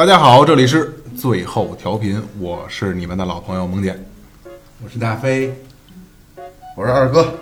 [0.00, 3.94] 大家好，这里是最后调频，我是你们的老朋友萌姐。
[4.82, 5.52] 我是大飞，
[6.74, 7.34] 我是二哥，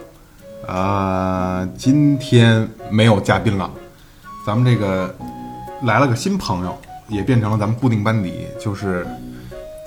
[0.67, 3.71] 啊、今天没有嘉宾了，
[4.45, 5.15] 咱们这个
[5.85, 6.77] 来了个新朋友，
[7.07, 9.07] 也变成了咱们固定班底，就是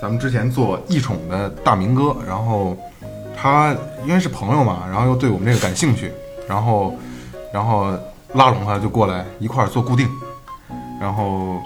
[0.00, 2.74] 咱们之前做异宠的大明哥，然后
[3.36, 6.10] 他因为是朋友嘛，然后又对我们这个感兴趣，
[6.48, 6.96] 然后
[7.52, 7.92] 然后
[8.32, 10.08] 拉拢他就过来一块儿做固定，
[10.98, 11.60] 然后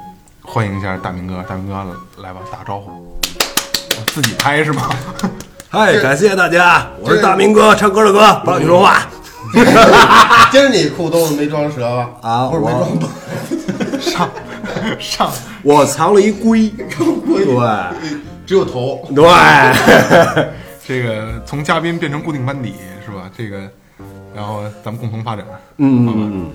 [0.47, 1.75] 欢迎一下大明哥，大明哥
[2.23, 2.91] 来吧，打招呼。
[2.91, 4.89] 我自己拍是吗？
[5.69, 9.03] 嗨，感谢大家，我是大明哥，唱歌的哥，不让你说话。
[10.51, 12.11] 今儿你裤兜子没装蛇吧？
[12.23, 13.09] 啊不是没我装吧？
[14.01, 14.31] 上
[14.99, 15.31] 上
[15.63, 17.97] 我藏了一龟，对
[18.47, 19.07] 只有头。
[19.15, 19.25] 对，
[20.87, 22.75] 这个从嘉宾变成固定班底
[23.05, 23.29] 是吧？
[23.37, 23.59] 这个，
[24.35, 25.45] 然后咱们共同发展。
[25.79, 26.51] 嗯嗯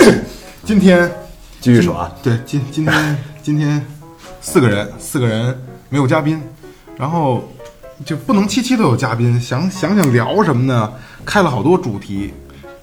[0.00, 0.24] 嗯，
[0.64, 1.10] 今天
[1.60, 3.84] 继续说啊，对今今天 今天
[4.40, 5.58] 四个人，四个人
[5.88, 6.40] 没有嘉宾，
[6.96, 7.42] 然后
[8.04, 10.92] 就不能期期都有嘉宾，想想想聊什么呢？
[11.24, 12.32] 开了好多主题，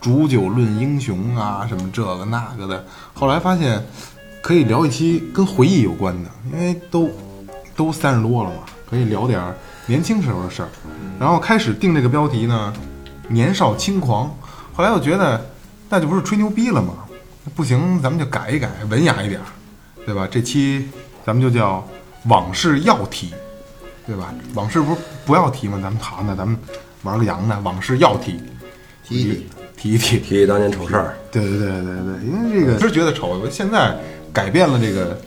[0.01, 2.85] 煮酒论英雄啊，什么这个那个的。
[3.13, 3.81] 后来发现
[4.41, 7.09] 可以聊一期跟回忆有关的，因为都
[7.75, 9.41] 都三十多了嘛，可以聊点
[9.85, 10.67] 年轻时候的事儿。
[11.17, 12.73] 然后开始定这个标题呢，
[13.29, 14.29] 年少轻狂。
[14.73, 15.49] 后来我觉得
[15.87, 16.93] 那就不是吹牛逼了吗？
[17.55, 19.47] 不行，咱们就改一改，文雅一点儿，
[20.05, 20.27] 对吧？
[20.29, 20.87] 这期
[21.25, 21.85] 咱们就叫
[22.27, 23.33] 往事要提，
[24.07, 24.33] 对吧？
[24.53, 25.79] 往事不是不要提吗？
[25.81, 26.57] 咱们好，呢咱们
[27.03, 28.41] 玩个洋的，往事要提，
[29.03, 30.19] 提一提，提一提。
[30.19, 33.97] 提起当年丑事儿，对对对对对，因为这个是觉得丑，我现在
[34.31, 35.21] 改变了这个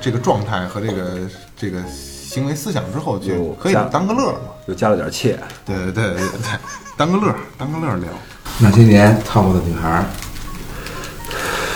[0.00, 1.20] 这个状态和这个
[1.56, 4.50] 这个行为思想之后，就可以当个乐儿嘛。
[4.66, 5.38] 又加了点怯。
[5.64, 6.58] 对对对对对，
[6.96, 8.08] 当个乐儿，当个乐儿聊。
[8.58, 10.04] 那些年套过的女孩儿，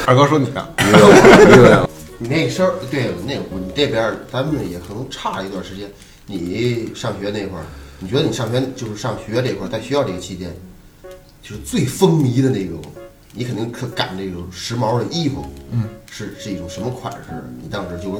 [0.08, 0.66] 二哥说你啊，
[2.16, 5.86] 你那时候对那我你这边儿咱们也可能差一段时间。
[6.24, 7.64] 你上学那会儿，
[7.98, 10.50] 你觉得你上学就是上学这块儿，在学校这个期间，
[11.42, 12.80] 就是最风靡的那种，
[13.34, 17.44] 你肯定可赶这种时髦的衣服，嗯，是是一种什么款式？
[17.62, 18.18] 你当时就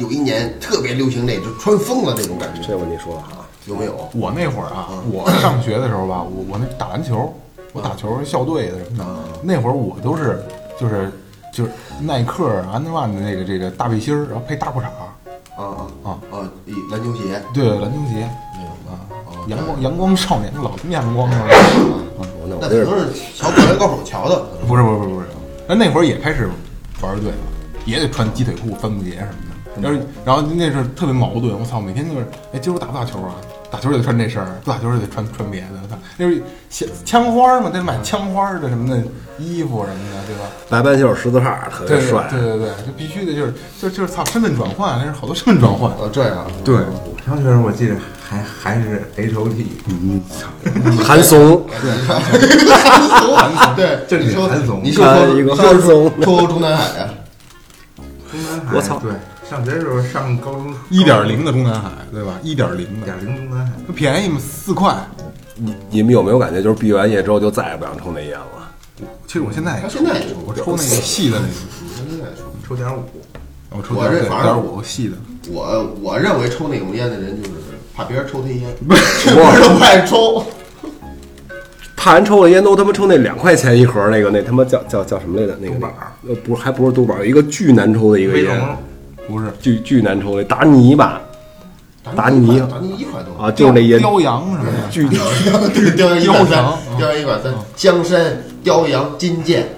[0.00, 4.08] 有一年特别流行那，就穿疯了那种感觉，这我跟你说的好，有没有？
[4.14, 7.34] 我那会儿啊，我上学的时候吧，我我那打篮球，
[7.72, 10.40] 我打球校队的什么的，那会儿我都是
[10.78, 11.10] 就是
[11.52, 11.70] 就是
[12.00, 14.90] 耐克、安德万的那个这个大背心儿，然后配大裤衩儿，
[15.56, 16.48] 啊啊啊啊！
[16.66, 18.22] 一篮球鞋，对，篮球鞋
[18.86, 19.00] 啊，
[19.48, 21.36] 阳光阳光少年老阳光了。
[22.18, 24.44] 我那可能是瞧灌篮高手瞧的。
[24.66, 25.26] 不是不是不是不是，
[25.66, 26.48] 那那会儿也开始
[27.02, 27.36] 玩乐队了，
[27.84, 29.82] 也得穿鸡腿裤、帆布鞋什么的。
[29.82, 33.34] 然后然后那是特别矛盾，我操，每天就是，哎，今儿我打不打球啊？
[33.70, 35.68] 打球也得穿这身儿，不打球也得穿穿别的。
[36.18, 39.02] 那是枪枪花儿嘛，得买枪花的什么的
[39.38, 40.44] 衣服什么的，对吧？
[40.70, 42.26] 白半袖十字叉，特对对别帅。
[42.30, 45.90] 对对对，就必须的，就是就就是操，身份转换，那是好多身份转换。
[45.92, 46.46] 哦，这样。
[46.64, 47.94] 对，我上学时候我记得
[48.28, 50.22] 还还是 H O T，嗯，
[51.04, 51.66] 韩松，
[53.76, 57.10] 对，就你说是韩总你说看一个韩松说中南海啊，
[58.30, 59.12] 中南海，我操对，
[59.48, 62.38] 上学时候上高中一点零的中南海，对吧？
[62.42, 64.40] 一点零的，一点零中南海，不便宜吗？
[64.40, 64.92] 四块。
[65.54, 69.06] 你你们有没有感觉，就是毕完业之后就再也不想抽那烟了？
[69.26, 71.52] 其实我现在也他现在抽我抽那个细的那个，
[71.96, 72.42] 他现在抽。
[72.66, 73.04] 抽点五，
[73.70, 75.14] 我抽我点点这反正五细的。
[75.48, 77.52] 我我认为抽那种烟的人就是
[77.94, 78.62] 怕别人抽他烟，
[79.24, 80.44] 这边儿都不爱抽。
[81.96, 85.56] 怕人抽了烟都他妈抽那两块钱一盒那个那他妈叫叫叫什么来着？
[85.60, 88.76] 那个督板儿呃不还不是督板儿，有一个巨难抽的一个烟，威龙，
[89.28, 91.20] 不是巨巨难抽的达尼吧
[92.14, 94.88] 达尼达尼一块多，啊，就是那烟雕羊什么的。
[94.90, 95.08] 巨
[95.96, 99.68] 雕羊一块三雕羊，雕羊一块三，江山雕羊金剑，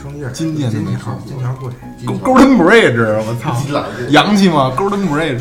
[0.00, 1.68] 双叶金剑金那号条金条贵
[2.22, 3.56] ，Golden Bridge，我操，
[4.10, 5.40] 洋气吗？Golden Bridge，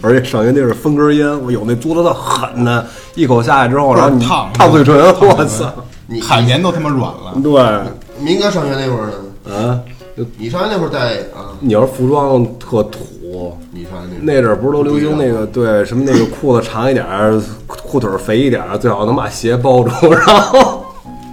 [0.00, 5.70] 而且上学那是分根烟，我有那嘬的特狠的，一口下去之后，然后你烫烫嘴唇，烫我操！
[6.06, 7.34] 你海绵都他妈软了。
[7.42, 9.12] 对，明哥上学那会儿
[9.44, 9.54] 呢？
[9.54, 9.97] 啊，就
[10.36, 11.52] 你上学那会儿在啊？
[11.60, 20.84] 你要是服装特土，你上学那阵儿不是都流行那个对什么那个裤子长一点儿，裤腿儿肥一点儿，最好能把鞋包住，然后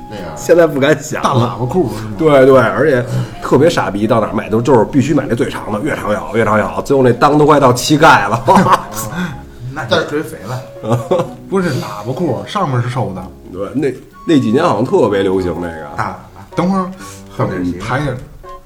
[0.10, 0.26] 那样？
[0.36, 1.56] 现在不敢想大了。
[1.58, 2.12] 喇叭裤是吗？
[2.18, 3.04] 对对，而且
[3.42, 8.44] 特别傻逼，到哪儿买都就是必须买那最长的，越长越好，越长越好，最后那裆都快到膝盖了。
[9.74, 10.62] 那就追肥了，
[11.50, 13.22] 不是喇叭裤，上面是瘦的。
[13.52, 13.94] 对，那
[14.26, 15.84] 那几年好像特别流行那个。
[15.98, 16.90] 大喇叭，等会儿
[17.38, 18.12] 后面鞋排一下，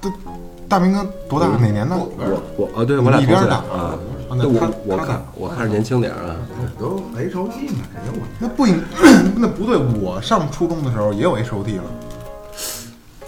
[0.02, 0.10] 大
[0.68, 1.48] 大明哥多大？
[1.48, 1.96] 哪年的？
[1.98, 3.98] 我我啊，对我俩一边大啊。
[4.30, 6.36] 那我我看我看着年轻点儿啊。
[6.80, 8.22] 都 H O T 买的我。
[8.38, 8.80] 那不应，
[9.36, 9.76] 那不对。
[9.78, 11.84] 我上初中的时候也有 H O T 了。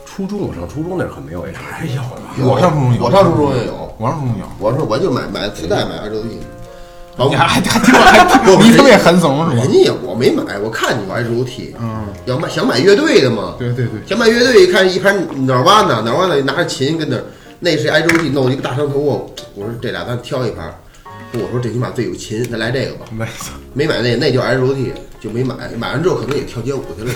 [0.06, 6.61] 初中我上初中那会儿可没有 H，还有啊，我上初中有，我上初中也有，我上初中有，我说我就买买磁带买 HOT，包
[7.18, 9.72] 括你还还还听我还不你特别狠怂是吧人？
[9.72, 15.16] 家我没买，我看你玩 HOT，嗯，要买想买乐队的嘛，对对对，想买乐队，一看一盘
[15.46, 17.24] 哪哇呢，哪哇呢，拿着琴跟那儿，
[17.60, 20.74] 那是 HOT 弄一个大长头我我说这俩咱挑一盘，
[21.34, 27.14] 我说最起码最有琴，咱来这个吧，没错，没买那那叫 HOT 就没买，买完之后可能也跳街舞去了。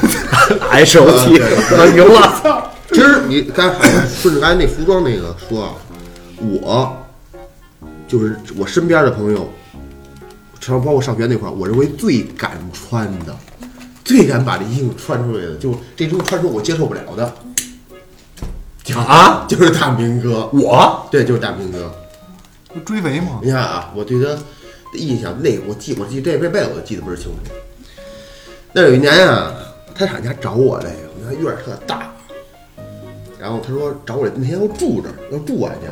[0.72, 2.72] H O T，我赢了。
[2.92, 5.74] 其实你刚才 顺着刚才那服装那个说啊，
[6.62, 6.96] 我
[8.08, 9.50] 就是我身边的朋友，
[10.74, 13.36] 上包括上学那块儿，我认为最敢穿的，
[14.04, 17.34] 最敢把这衣服穿出来的，就这种穿出我接受不了的，
[18.96, 20.50] 啊， 就是大明哥。
[20.54, 21.94] 我 对，就是大明哥。
[22.74, 24.26] 不追肥嘛，你看啊，我对他
[24.92, 27.54] 的印象，那我记，我记这辈辈子我记得不是清楚。
[28.74, 29.54] 那有一年啊，
[29.94, 32.12] 他上家找我来，我们家院儿特大，
[33.40, 35.88] 然后他说找我来，那天要住这儿，要住俺家，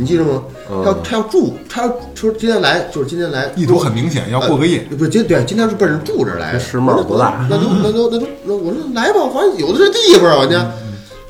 [0.00, 0.42] 你记得吗？
[0.66, 4.86] 他要他要住，他要说今天来，就是今天来，意图很明显，要过个夜。
[4.90, 6.58] 呃不，今对，今天是奔着住这儿来的。
[6.58, 10.66] 世贸多大那都那都那都那我说来吧，反正有的是地方啊，我家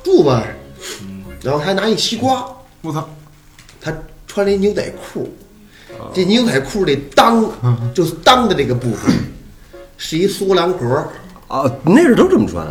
[0.05, 0.45] 住吧。
[1.43, 2.47] 然后还拿一西瓜，
[2.83, 3.09] 我操，
[3.81, 3.93] 他
[4.29, 5.29] 穿了一牛仔裤，
[6.15, 7.45] 这牛仔裤这裆
[7.93, 9.13] 就是裆的这个部分，
[9.97, 11.05] 是一苏格兰格，
[11.49, 12.65] 啊，那阵都这么穿，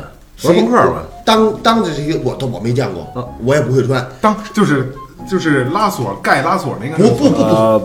[0.43, 1.03] 玩朋克吧？
[1.25, 4.07] 裆裆的这些我都我没见过，我也不会穿。
[4.21, 4.93] 当就是
[5.29, 7.81] 就是拉锁盖拉锁那个，不不不不，呃，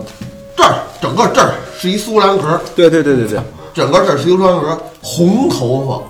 [0.57, 3.39] 这儿整个这儿是一苏格兰格，对对对对对，
[3.73, 6.03] 整个这儿是一苏格兰格，红头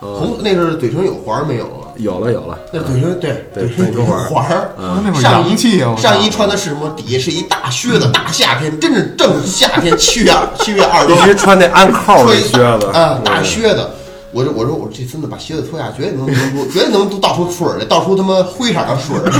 [0.00, 1.86] 发，红那是嘴唇有环儿没有啊？
[1.98, 4.70] 有了有了，那嘴唇对对嘴唇有有环儿
[5.14, 6.90] 上衣气啊上衣穿的是什么？
[6.96, 13.88] 底下是一大靴子，大夏天，真是正夏天，七月七月二十必须穿那安扣的穿一靴子啊，大靴子。
[14.32, 19.32] 我说我说我这孙子把靴子脱下，绝对能能绝对能都倒出水儿来，倒出他妈灰色的水儿来，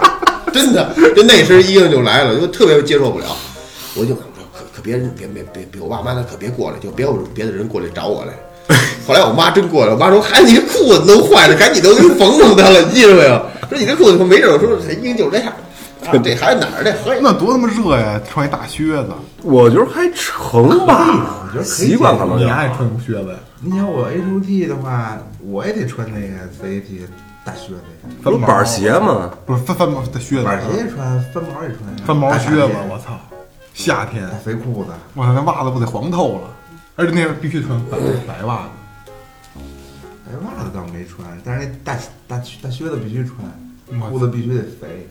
[0.54, 3.26] 真的，就那身衣裳就来了，就特别接受不了。
[3.96, 8.32] 我就我说可可别人别别别别，我爸妈他可别过来，就别有别的人过来找我来。
[9.04, 13.42] 后来我妈真过来，我妈说：“孩子，你这裤子弄坏了，赶紧都给缝缝它了，你记着没有？
[13.68, 15.52] 说你这裤子没事儿说这衣裳就这样。
[16.06, 16.94] 啊，这孩子哪儿的？
[17.20, 18.20] 那多他妈热呀！
[18.30, 19.08] 穿一大靴子，
[19.42, 23.38] 我觉得还成吧，我觉得习惯可能就你爱穿靴子呀？
[23.60, 27.00] 你想我 H O T 的话，我也得穿那个 C A T
[27.44, 29.30] 大靴子呀，不是板鞋吗？
[29.44, 33.18] 不是翻翻毛的靴子，板鞋也穿，翻毛也穿呀，翻毛大靴子，我操！
[33.74, 36.48] 夏天，肥裤子，我操，那袜子不得黄透了？
[36.96, 38.68] 而且那必须穿白白袜子。
[40.24, 45.06] 白，袜子倒没穿，但是那大大大靴子必须穿，裤子必须得肥，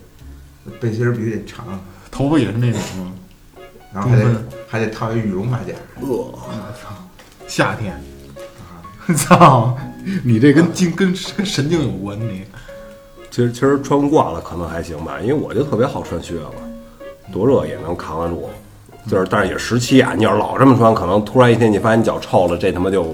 [0.80, 2.80] 背心儿必须得长，头发也是那种，
[3.94, 5.74] 然后还得还得套一羽绒马甲。
[6.00, 6.40] 我
[6.82, 6.90] 操！
[7.48, 8.02] 夏天，
[9.18, 9.76] 操！
[10.24, 12.44] 你这跟精跟跟神经有关，你
[13.32, 16.42] 其实其实穿惯了可能还行吧，因为我就特别好穿靴子，
[17.32, 18.50] 多热也能扛得住。
[19.10, 23.14] 就是，但是也时期啊，你要是老这么穿，可能突然一天你发现你脚臭了，这他妈就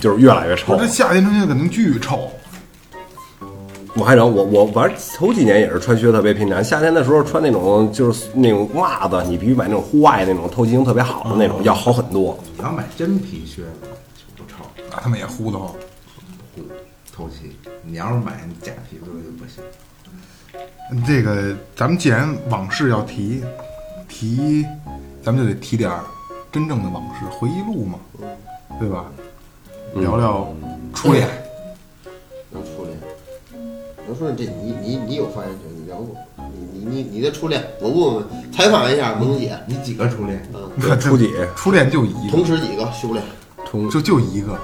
[0.00, 0.78] 就是越来越臭我。
[0.78, 2.30] 这夏天穿靴子肯定巨臭。
[3.98, 12.38] 我还能我我反正头几年也是穿靴特别频繁，夏天的时候穿那种就是那种袜子，你必须买那种户外那种透气性特别好的那种，要好很多。
[12.56, 13.62] 你要买真皮靴
[14.46, 15.74] 臭，那他们也呼的慌。
[17.12, 17.56] 透气。
[17.82, 19.62] 你要是买假皮靴就不行。
[21.06, 23.42] 这个咱们既然往事要提，
[24.08, 24.64] 提，
[25.22, 26.04] 咱们就得提点儿
[26.52, 27.98] 真正的往事，回忆录嘛，
[28.78, 29.06] 对吧？
[29.94, 30.54] 聊聊
[30.94, 31.26] 初恋。
[32.50, 32.96] 聊初恋，
[34.08, 36.16] 我说这你你你有发言权，你聊过，
[36.54, 40.46] 你你你你的初恋，我问问，采访一下萌姐，你几个初恋？
[40.54, 43.24] 嗯，初几初恋就一个，同时几个初恋？
[43.68, 44.58] 同就就一个，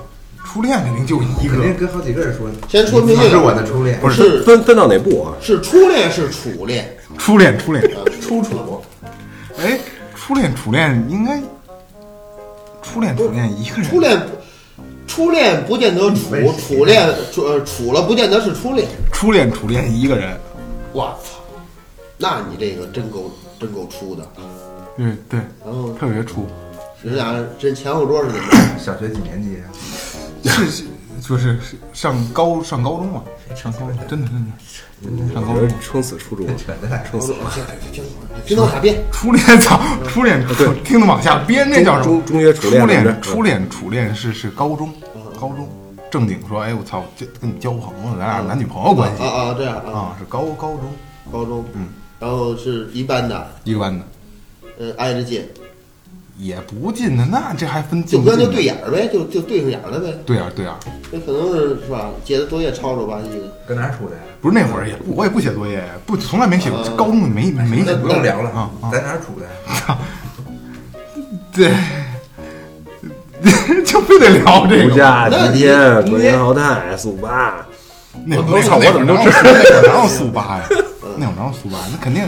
[0.44, 1.80] 初恋肯定就一肯定个。
[1.80, 2.48] 跟好几个人说。
[2.68, 5.34] 先说明是我的初恋，不是是分分到哪步啊？
[5.40, 8.82] 是初恋是初恋，初恋，初恋，啊，初处。
[9.58, 9.78] 哎，
[10.14, 11.40] 初恋，初恋应该，
[12.82, 13.84] 初恋，初恋一个人。
[13.90, 14.22] 初恋，
[15.06, 18.88] 初恋不见得处，处恋处呃处了不见得是初恋。
[19.12, 20.38] 初恋，初恋一个人。
[20.92, 21.38] 我操，
[22.18, 24.26] 那你这个真够真够粗的。
[24.96, 26.46] 对对，然后特别粗，
[27.02, 28.78] 人俩这前后桌是怎么着？
[28.78, 29.66] 小学几年级啊？
[30.44, 30.84] 是 是
[31.20, 33.22] 就是是上高上高中嘛，
[33.54, 34.28] 上高中，真的
[35.02, 35.68] 真的上高中。
[35.80, 37.04] 撑死初中，扯淡。
[37.10, 37.32] 撑死。
[37.92, 38.04] 听
[38.44, 39.00] 听懂哪边？
[39.12, 42.20] 初恋操，初恋初听得往下编，那叫什么？
[42.20, 44.92] 中中学初恋初恋初恋初恋是是高中，
[45.40, 45.68] 高中
[46.10, 50.80] 正经说，哎我操，这跟你交朋友，咱俩男女朋友关系啊啊这样啊，啊，是高高中
[51.30, 54.04] 高中，嗯，然后是一班的，一个班的，
[54.78, 55.46] 呃，挨着近，
[56.38, 58.50] 也不近的，那这还分近不近？
[58.50, 60.12] 对眼儿呗，就就对上眼儿了呗。
[60.26, 60.78] 对眼儿对眼儿，
[61.10, 62.10] 那可能是是吧？
[62.24, 63.52] 写的作业抄抄吧唧的。
[63.66, 64.22] 跟哪儿出的呀？
[64.40, 68.08] 不是那会儿也不我也不写作业，不从来没写过，嗯高中没没写那过。
[68.08, 68.90] 不用聊了啊啊！
[68.90, 69.46] 在哪儿出的？
[71.52, 71.74] 对，
[73.84, 74.92] 就非得聊这个。
[74.92, 77.66] 物价那你几天，你国营豪泰、速八，
[78.24, 80.64] 那会我操儿那会儿我怎么哪有那会儿哪有速八呀？
[81.18, 81.78] 那会儿哪有速八？
[81.92, 82.26] 那肯定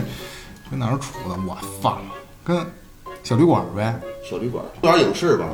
[0.70, 1.36] 跟哪儿杵的？
[1.46, 1.98] 我放
[2.44, 2.56] 跟
[3.24, 5.46] 小旅馆呗，小旅馆，有点影视吧，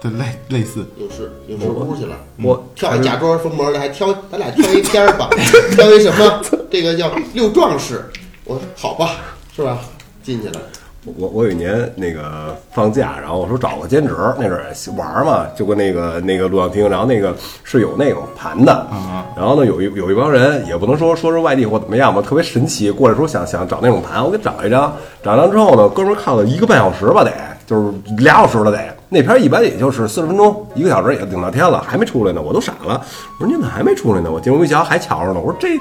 [0.00, 0.84] 对类类似。
[0.96, 2.16] 影视影视屋去了。
[2.42, 5.28] 我跳一假装疯魔的，还挑 咱俩挑一片儿吧，
[5.76, 6.42] 挑一什么？
[6.70, 8.02] 这个叫六壮士。
[8.44, 9.16] 我说好吧，
[9.54, 9.78] 是吧？
[10.22, 10.60] 进去了，
[11.18, 27.30] 我我有一年那个放假，然后我说找个兼职，那阵儿玩儿嘛，就跟那个那个录像厅，然后那个是有那种盘的，啊然后呢有一有一帮人，也不能说说是外地或怎么样吧，特别神奇，过来说想想找那种盘，我给找一张，找一张之后呢，哥们儿看了一个半小时吧得，
[27.66, 33.00] 就是俩小时了得，那片儿一般也就是四十分钟，一个小时也顶到天了，还没出来呢，我都傻了，
[33.38, 34.30] 我说你怎么还没出来呢？
[34.30, 35.78] 我进屋一瞧还瞧着呢，我说这，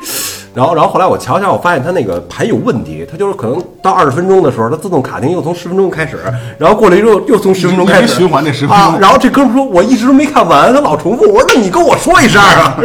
[0.54, 6.20] 然后然后后来我瞧瞧，我发现它那个盘有问题，它就是可能到二十分钟的时候，它自动卡停又从十分钟开始，
[6.60, 12.78] 然后过来之后又从十分钟开始循环这10分钟啊，然后这哥们儿说我一直都没看完，他老重复，我说那你跟我说一声啊。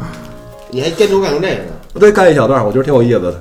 [0.70, 1.60] 你还坚持干过这个呢？
[1.98, 3.40] 对干一小段，我觉得挺有意思的。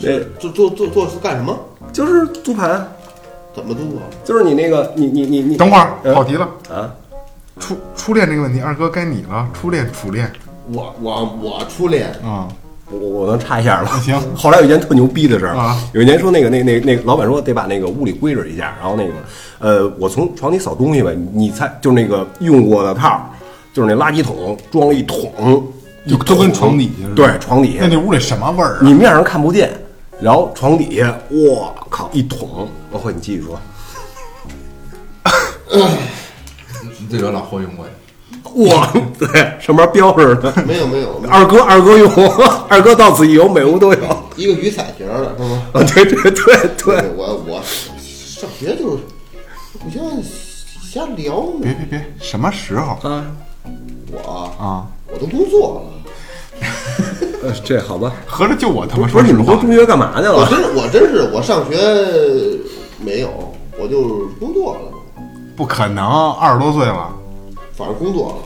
[0.00, 1.54] 那做做做做是干什么？
[1.92, 2.86] 就是租盘，
[3.58, 4.06] 怎么做啊？
[4.24, 6.90] 就是你那个你你你你等会儿呃跑题了，啊，
[7.58, 9.48] 初初恋这个问题，二哥该你了。
[9.52, 10.30] 初恋初恋
[10.72, 12.46] 我我我初恋，啊，
[12.90, 13.98] 我我能插一下吗？
[14.00, 19.12] 行 后来有一件特牛逼的事儿啊，有一年说那个那那那老板说得把那个屋里归置一下，然后那个
[19.58, 23.20] 呃，我从床底扫东西吧，你猜就是那个用过的套儿，
[23.72, 25.66] 就是那垃圾桶装了一桶，
[26.04, 28.78] 一就都跟床底下似的对，床底下那那屋里什么味儿啊？
[28.82, 29.70] 你面上看不见，
[30.20, 32.68] 然后床底下，我靠，一桶。
[32.90, 33.60] 王慧，你继续说。
[37.10, 37.92] 这个老霍用过的。
[38.66, 39.28] 哇，对，
[39.60, 40.52] 上面标着呢。
[40.66, 42.10] 没有没有，二哥，二哥用，
[42.68, 44.04] 二哥到此一游，每屋都有。
[44.06, 45.62] 啊，一个鱼彩瓶儿的是吗？
[45.72, 49.02] 啊对对对对，我我上学就是
[49.78, 50.02] 互相
[50.82, 51.76] 瞎聊别呢。
[51.90, 53.24] 别别，什么时候啊，
[54.10, 54.86] 我啊？
[55.12, 55.92] 我都工作了。
[57.44, 58.12] 呃，这好吧。
[58.26, 60.34] 合着就我他妈不是你们都中学干嘛去了？
[60.34, 61.76] 我真我真是我上学
[63.00, 64.80] 没有，我就工作了，
[65.56, 67.14] 不可能，二十多岁了，
[67.72, 68.36] 反正工作了。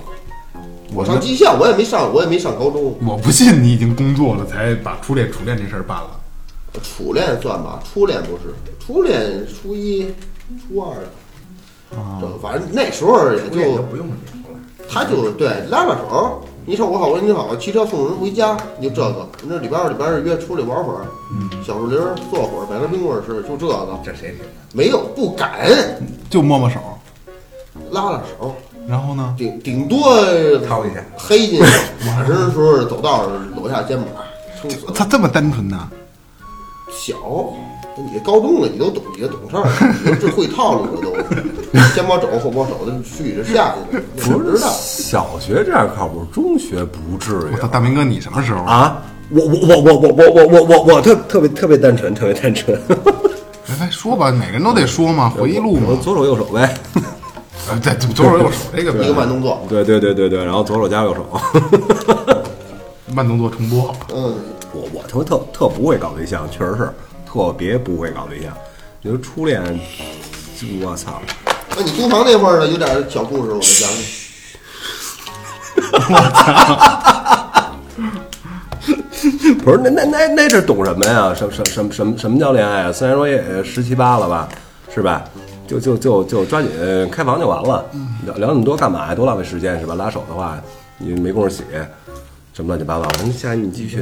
[0.95, 2.95] 我我上技校，我也没上，我也没上高中。
[3.05, 6.21] 我不信你已经工作了才把初恋初恋这事儿办了。
[6.83, 10.13] 初恋算吧，初恋不是，初恋初一、
[10.61, 11.09] 初二的，
[12.21, 14.61] 这反正那时候也就不用你出来。
[14.89, 19.29] 他就对拉拉手，你说我好，我说你好，骑车送人回家，你就这个。
[19.49, 21.07] 那礼拜二、礼拜日约出来玩会儿，
[21.67, 24.37] 小树林儿坐会儿，买根冰棍儿吃，就这个，这谁？
[24.73, 25.69] 没有不敢
[26.31, 26.79] 就摸摸手，
[27.91, 28.55] 拉拉手，
[28.87, 29.35] 然后呢？
[29.37, 29.99] 顶顶多
[30.69, 31.65] 掏一下， 黑进去，
[32.07, 34.09] 晚上的时候走道儿搂下肩膀，
[34.61, 34.93] 撑死了。
[34.95, 35.89] 他这么单纯呢？
[36.93, 37.17] 小，
[37.97, 41.11] 你高中了，你都懂，你都懂事儿，你都这会套路了都，
[41.95, 44.69] 先摸肘后摸手的去着下去了，你不知道。
[44.71, 48.63] 小学这样靠谱，中学不至于我操，大明哥，你什么时候？
[48.65, 49.03] 啊。
[49.31, 52.79] 我我我我我我我我我我特特别特别单纯，特别单纯。
[53.69, 55.99] 来 来说吧，每个人都得说嘛，回忆录嘛。
[56.03, 56.75] 左手右手呗。
[57.71, 61.25] 呃， 对，左手右手这个一个慢动作，对对对对对，然后左手加右手。
[63.15, 64.35] 慢动作重播，嗯，
[64.73, 66.93] 我我他妈特特不会搞对象，确实是
[67.27, 68.53] 特别不会搞对象。
[69.03, 69.63] 觉得初恋，
[70.83, 71.23] 我操！
[71.77, 73.99] 那你租房那会儿呢，有点小故事，我讲讲。
[79.65, 81.33] 不是那那那那这懂什么呀？
[81.35, 82.93] 什什什什么什么叫恋爱啊？
[82.93, 84.49] 虽然说也十七八了吧，
[84.93, 85.25] 是吧？
[85.67, 86.71] 就就就就抓紧
[87.11, 87.85] 开房就完了，
[88.27, 89.15] 聊聊那么多干嘛呀？
[89.15, 89.95] 多浪费时间是吧？
[89.95, 90.61] 拉手的话，
[90.99, 91.63] 你没工夫洗，
[92.53, 93.25] 什么乱七八糟的。
[93.25, 93.99] 那下你继续。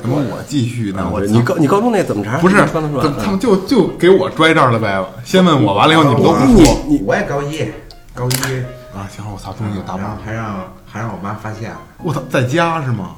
[0.00, 1.10] 什么我继续呢？
[1.12, 2.38] 我你高你高中那怎么查？
[2.38, 5.02] 不是，他们就就给我拽这儿了呗？
[5.24, 7.66] 先问我，完了以后你们都不你说你我也高一，
[8.14, 8.60] 高一，
[8.96, 9.08] 啊？
[9.10, 10.18] 行，我操，终于有答案了！
[10.24, 11.80] 还让还让我妈发现了。
[12.02, 13.16] 我操，在家是吗？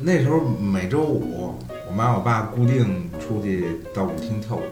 [0.00, 1.54] 那时候每周五，
[1.88, 4.62] 我妈我爸固定出去到舞厅跳舞。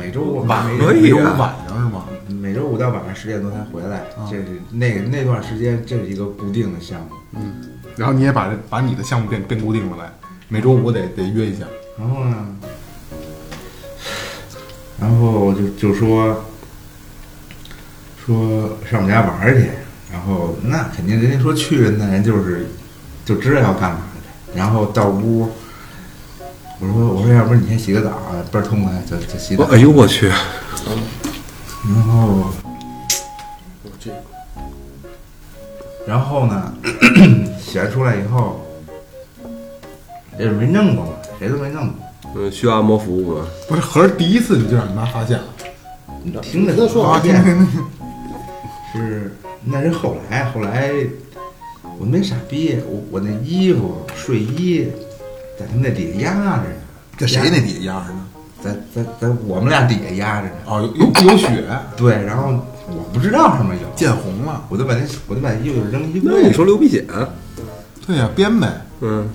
[0.00, 2.04] 每周五晚每可以晚上是吗？
[2.28, 7.40] 每周五到晚上十点多才回来，这是那那段时间这是一个固定的项目。
[7.96, 10.12] 然后你也把这把你的项目变变固定了来，
[10.48, 11.64] 每周五得得约一下。
[11.98, 12.46] 然后呢，
[15.00, 16.44] 然后就就说
[18.24, 19.70] 说上我们家玩儿去，
[20.12, 22.66] 然后那肯定人家说去，那人就是
[23.24, 24.58] 就知道要干嘛的。
[24.58, 25.50] 然后到屋，
[26.80, 28.10] 我说我说要不然你先洗个澡，
[28.50, 29.64] 倍儿痛快就就洗澡。
[29.64, 30.28] 哎呦我去！
[30.28, 32.52] 然后
[33.82, 34.10] 我这
[36.06, 36.74] 然后呢，
[37.74, 38.64] 写出来以后，
[40.38, 41.94] 这是没弄过嘛，谁都没弄过。
[42.36, 43.46] 嗯，需要按摩服务吗？
[43.68, 45.44] 不是合着第一次你就让你妈发现了
[46.22, 47.14] 你听着跟他说啊？
[47.14, 47.84] 好听听听听，
[48.92, 50.92] 是那是后来，后来
[51.98, 54.86] 我没傻逼，我我那衣服睡衣
[55.58, 56.76] 在他们那底下压着呢，
[57.18, 58.26] 在谁那底下压着呢？
[58.62, 60.54] 在在在我们俩底下压着呢。
[60.66, 61.64] 哦，有有有血，
[61.96, 62.52] 对，然后
[62.86, 64.64] 我不知道上面有，见红了。
[64.68, 67.04] 我就把那我就把衣服扔衣柜里，那你说流鼻血？
[68.06, 68.84] 对呀、编呗。
[69.00, 69.28] 嗯，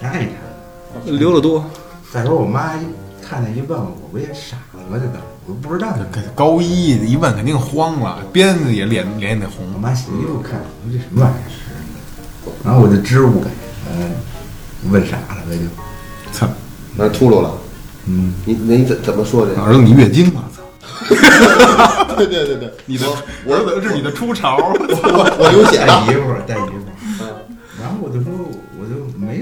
[0.00, 1.18] 看一看。
[1.18, 1.64] 留的多。
[2.12, 2.80] 再说我妈一
[3.22, 4.98] 看见一问我，我不也傻了吗？
[4.98, 5.92] 这当时我都不知道。
[6.12, 9.80] 这高一一问肯定慌了，编的也脸脸也得红我红。
[9.80, 12.50] 妈洗衣服看，我说这什么玩意儿是？
[12.64, 13.50] 然后我就支吾感，
[13.92, 14.10] 嗯，
[14.90, 16.48] 问傻了呗就，操，
[16.96, 17.52] 那秃噜了，
[18.06, 19.60] 嗯，你那你怎怎么说的？
[19.62, 20.62] 儿子你月经了，操！
[22.16, 23.06] 对对对对，你的
[23.44, 24.56] 我儿子是你的初潮。
[24.58, 26.89] 我我流血带了衣，服带衣服，然后我就说我就没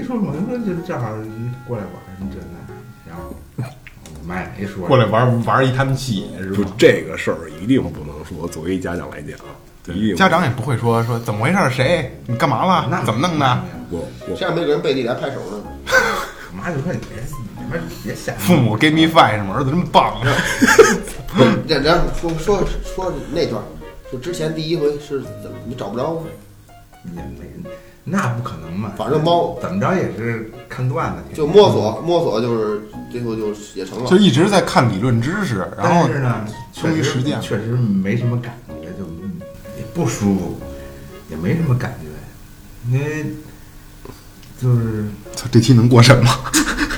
[0.09, 1.07] 说我就说就正好
[1.67, 6.71] 过来玩儿什么这那，然后我妈也没说过来玩玩一滩血是就吧？
[6.79, 9.37] 这个事儿一定不能说，作为家长来讲，
[9.95, 13.63] 一定家长也不会说说怎么回事儿，谁你干嘛了那，怎么弄的？
[13.91, 15.63] 我我这样没有人背地里还拍手呢。
[15.85, 20.17] 我 妈就说你别你别别瞎父母 give me five 什么儿子真棒，
[21.69, 23.65] 然然后说说说那段儿，
[24.11, 26.21] 就之前第一回是怎么你找不着吗？
[27.15, 27.45] 也没，
[28.03, 34.09] 那不可能嘛，反正猫怎么着也是看段子，就摸索摸索，就是最后就也成了。
[34.09, 39.05] 就一直在看理论知识，然后但是呢，终于确实实践确实没什么感觉，就
[39.77, 40.59] 也不舒服，
[41.29, 43.25] 也没什么感觉，因为
[44.59, 46.31] 就是操这期能过审吗？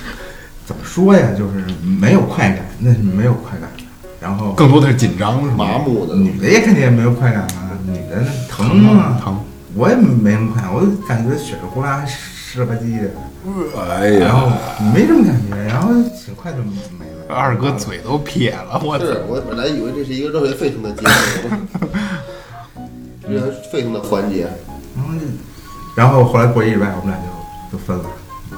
[0.66, 3.84] 怎么说呀，就是没有快感，那是没有快感的。
[4.22, 5.52] 然后更多的是紧张是？
[5.56, 9.44] 麻木的，女的也肯定也没有快感啊，女的疼啊，疼。
[9.76, 13.10] 我也没什么快感，我就感觉血呼啦湿吧唧的，
[13.80, 14.58] 哎然后呀，
[14.94, 15.94] 没什么感觉，然后
[16.26, 17.34] 挺快就没了。
[17.34, 19.00] 二哥嘴都撇了，我！
[19.00, 21.08] 是我本来以为这是一个热血沸腾的节
[21.48, 21.58] 目，
[23.30, 24.48] 热血沸腾的环节。
[24.94, 25.22] 然后就，
[25.96, 27.18] 然后后来过一礼拜，我们俩
[27.72, 28.04] 就就分了。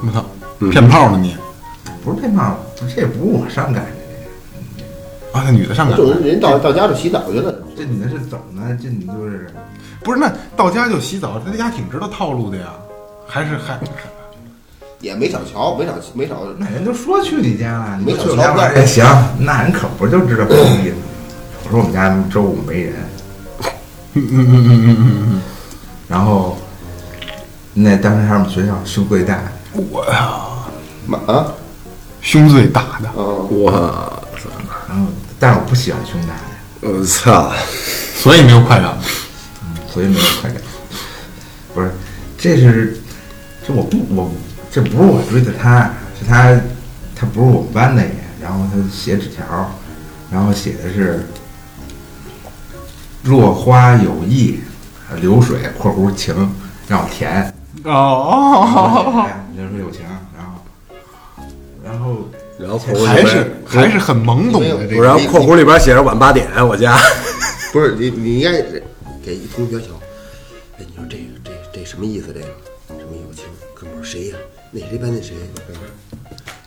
[0.01, 0.25] 我操，
[0.71, 1.37] 骗炮呢你？
[2.03, 3.91] 不是骗炮，这也不是我上赶的，
[5.31, 8.75] 啊，那女的上赶这种人人到到家就洗澡去了，这女的是怎么呢？
[8.81, 9.47] 这女就是
[10.03, 10.19] 不是？
[10.19, 12.65] 那到家就洗澡，他在家挺知道套路的呀，
[13.27, 13.79] 还是还
[14.99, 16.43] 也没少瞧，没少没少。
[16.57, 19.05] 那人都说去你家了，没少就去我家瞧玩儿也行，
[19.39, 20.95] 那人可不就知道什么意思。
[21.65, 22.95] 我说我们家周五没人，
[24.13, 25.41] 嗯嗯嗯嗯嗯嗯
[26.07, 26.57] 然后
[27.73, 29.39] 那当时还是我们学校胸最大，
[29.73, 30.39] 嗯，我呀，
[31.07, 31.47] 妈啊，
[32.21, 33.71] 胸最大的，嗯，我
[34.87, 35.05] 然后
[35.39, 37.51] 但是我不喜欢胸大的，我操！
[38.15, 38.95] 所以没有快感。
[39.93, 40.59] 所以没有快感。
[41.73, 41.91] 不是，
[42.37, 42.97] 这是
[43.67, 44.31] 这我不我
[44.71, 46.59] 这不是我追的他，是他
[47.15, 49.43] 他不是我们班的也，然后他写纸条，
[50.31, 51.25] 然后写的是
[53.23, 54.59] 落花有意，
[55.21, 56.35] 流水（括弧情）
[56.87, 57.53] 让我填。
[57.83, 60.01] 哦，流水有情，
[60.35, 60.53] 然后
[61.83, 62.29] 然后
[62.59, 65.13] 然后括弧还是还是很懵懂的这个然。
[65.13, 66.97] 后括弧里边写着晚八点，我家。
[67.71, 68.63] 不是你你应该
[69.23, 69.87] 给一同学瞧。
[70.77, 72.27] 哎，你说这个这这什么意思？
[72.27, 72.45] 这个
[72.99, 73.45] 什么友情？
[73.73, 74.35] 哥们儿谁呀？
[74.71, 75.35] 哪谁班那谁？
[75.67, 75.89] 哥们儿，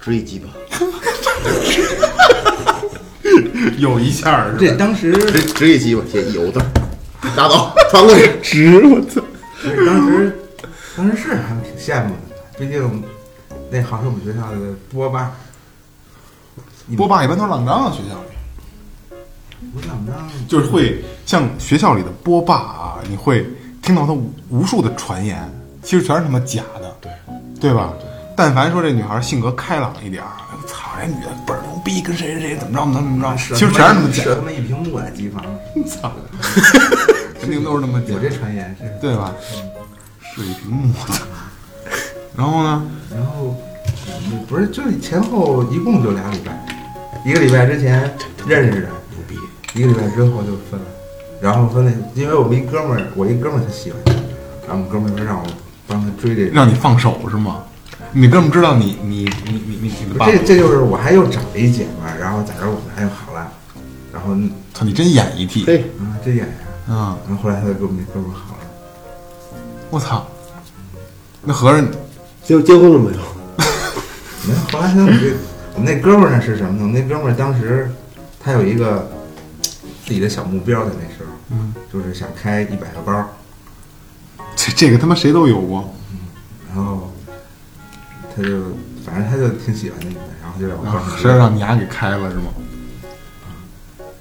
[0.01, 0.49] 直一鸡巴，
[3.79, 4.59] 有一下儿是吧？
[4.61, 6.67] 这当时直直一鸡巴，写有字儿，
[7.37, 8.31] 拿走传过去。
[8.43, 9.21] 直我操！
[9.63, 10.39] 对当时
[10.97, 13.03] 当时是还挺羡慕的，毕竟
[13.71, 14.57] 那好像我们学校的
[14.91, 15.35] 波霸。
[16.97, 18.36] 波霸一般都是浪张啊，学校里
[19.75, 20.13] 不怎么着，
[20.49, 23.47] 就是会像学校里的波霸啊，你会
[23.83, 25.39] 听到他无无数的传言，
[25.83, 26.97] 其实全是他妈假的，
[27.61, 27.93] 对对吧？
[28.37, 36.13] 但凡说这女孩性格开朗一点儿，我操，这女的倍儿牛逼，跟谁谁谁怎么着怎么着，其实全是他妈假射他妈一屏幕在机房，的，操，
[37.41, 38.85] 肯定都是他妈假有这传言是。
[39.01, 39.33] 对吧？
[40.35, 41.15] 是一屏幕的。
[42.37, 42.85] 然后呢？
[43.11, 43.57] 然后
[44.31, 46.53] 嗯不是，就是前后一共就俩礼拜，
[47.25, 48.15] 一个礼拜之前
[48.47, 48.89] 认识的，
[49.77, 50.87] 一个礼拜之后就分了，
[51.39, 54.13] 然后分了，因为我们一哥们儿，我一哥们儿他喜欢他，
[54.67, 55.45] 然后我们哥们儿说让我
[55.87, 57.63] 帮他追这个，让你放手是吗？
[58.13, 63.53] 你哥们知道你你你你你你的爸爸这，这就是我还又找了一姐们儿，然后在这儿我们还又好了，
[64.13, 64.35] 然后
[64.73, 67.19] 操，你真演一替对，啊这演员，啊！
[67.29, 68.65] 然后后来他就跟我们那哥们儿好了，
[69.91, 70.27] 我操，
[71.43, 71.87] 那合着
[72.43, 73.21] 结结婚了没有？
[74.49, 75.33] 没有，后来他我们这
[75.75, 76.79] 我们那哥们儿呢是什么呢？
[76.81, 77.91] 我们那哥们儿当时
[78.43, 79.11] 他有一个
[80.07, 83.29] 自己的小目标在那时候，嗯，就是想开一百个包，
[84.55, 85.93] 这这个他妈谁都有过。
[86.69, 87.13] 然后
[88.35, 88.49] 他就
[89.05, 92.45] 反正他就挺喜欢那个的，然后就让我然后帮他谁让让你俩给开了是吗？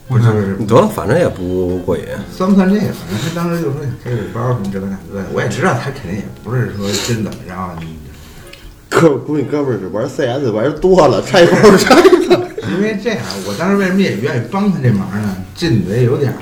[0.08, 2.04] 不是得了，反正也不过瘾。
[2.32, 2.94] 算不算这个？
[2.94, 7.98] 反正他当时就说开个包什么这个那个的，我也知道他肯定也不是说真怎么着，你
[8.90, 11.96] 哥，估计哥们儿是玩 CS 玩多了，拆包拆
[12.28, 12.50] 的。
[12.72, 15.36] 因为这样，我当时为什么也愿意帮他这忙呢？
[15.56, 16.38] 这女的有点儿，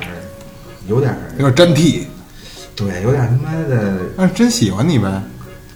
[0.87, 2.07] 有点儿，有点真替，
[2.75, 5.21] 对，有点儿他妈的，那是真喜欢你呗。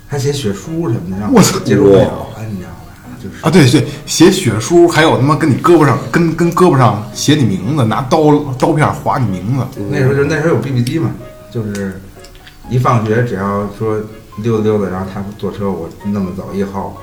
[0.08, 2.96] 还写血书什么的，让我操接受不了啊，你知道吧？
[3.22, 9.66] 就是啊，对对，写血书，还有他妈跟你胳膊上跟跟胳膊上写你名字，拿刀刀片划你名字。
[9.92, 11.12] 那时候就那时候有 BB 机嘛，
[11.52, 12.00] 就是
[12.70, 14.00] 一放学只要说
[14.42, 16.98] 溜达溜达，然后他坐车，我那么走以后，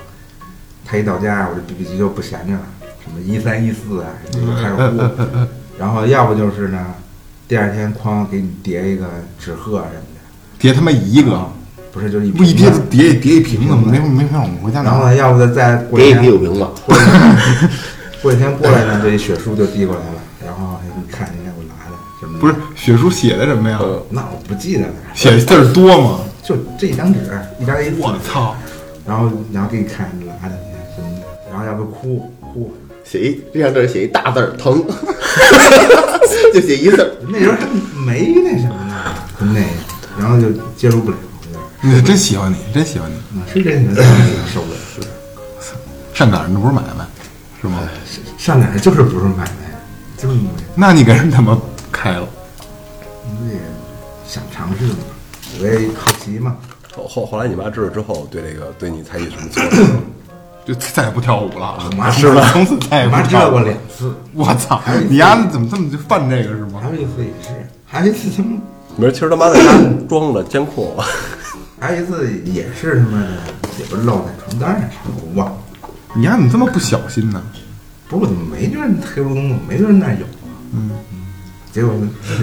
[0.85, 2.62] 他一到家，我这 BB 机就不闲着了，
[3.05, 4.99] 什么一三一四啊，就开始呼，
[5.79, 6.95] 然后要不就是呢，
[7.49, 9.07] 第二天哐给你叠一个
[9.39, 10.21] 纸鹤什么的，
[10.59, 11.47] 叠他妈一个，
[11.93, 14.91] 不是就是一不一叠叠一叠一瓶子，没没法我们回家拿。
[14.91, 17.71] 然后呢，要不再再过几给天啤酒瓶子， 过几天
[18.23, 23.81] 过几天过来呢， 这一血书就递过来了，然后哎你看人家我拿的什么的，不是血书写的什么呀？
[24.11, 26.21] 那我不记得了，写字儿多吗？
[26.43, 27.21] 就这一张纸，
[27.59, 28.55] 一张 A 四，我操！
[29.07, 30.55] 然后然后给你看拿的
[30.95, 34.85] 什么的，然后要不哭哭，写一这张字写一大字儿疼，
[36.53, 37.11] 就写一字儿。
[37.29, 37.66] 那时候还
[38.05, 38.94] 没那什么呢，
[39.40, 39.66] 就那个，
[40.18, 41.16] 然后就接受不了，
[41.81, 43.14] 你真喜欢你，真喜欢你。
[43.35, 43.79] 嗯是这个
[44.53, 45.01] 受不了，是
[46.14, 47.05] 上赶着那不是买卖，
[47.61, 47.81] 是吗？
[48.38, 49.75] 上哪儿就是不是买卖，
[50.16, 50.37] 就是
[50.75, 51.59] 那你给人他妈
[51.90, 52.29] 开了，
[53.40, 53.55] 因为
[54.29, 54.99] 想尝试嘛，
[55.61, 56.57] 我也好奇嘛，
[56.94, 59.85] 后后后来你妈知道之后，对这个对你采取什么措施？
[60.64, 61.79] 就再也不跳舞了。
[62.12, 62.48] 是吧？
[62.53, 63.72] 从此再也我不妈知道过跳了。
[63.72, 64.81] 两次， 我操！
[65.09, 66.88] 你丫怎么这么就犯这个是吗还？
[66.90, 68.59] 有一次也是，还有一次他妈，
[68.96, 69.70] 没事，其实他妈在家
[70.09, 70.94] 装了监控，
[71.81, 73.29] 还有一次也是他妈的，
[73.79, 75.57] 也不是露在床单上，我忘了，
[76.14, 77.42] 你丫怎么这么不小心呢？
[78.09, 80.90] 不是我怎么没觉得黑咕隆咚，没觉得那有啊，嗯，
[81.72, 81.92] 结果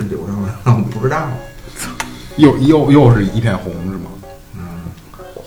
[0.09, 1.27] 留上了， 我不知道，
[2.37, 4.09] 又又又是一片红是吗？
[4.55, 4.61] 嗯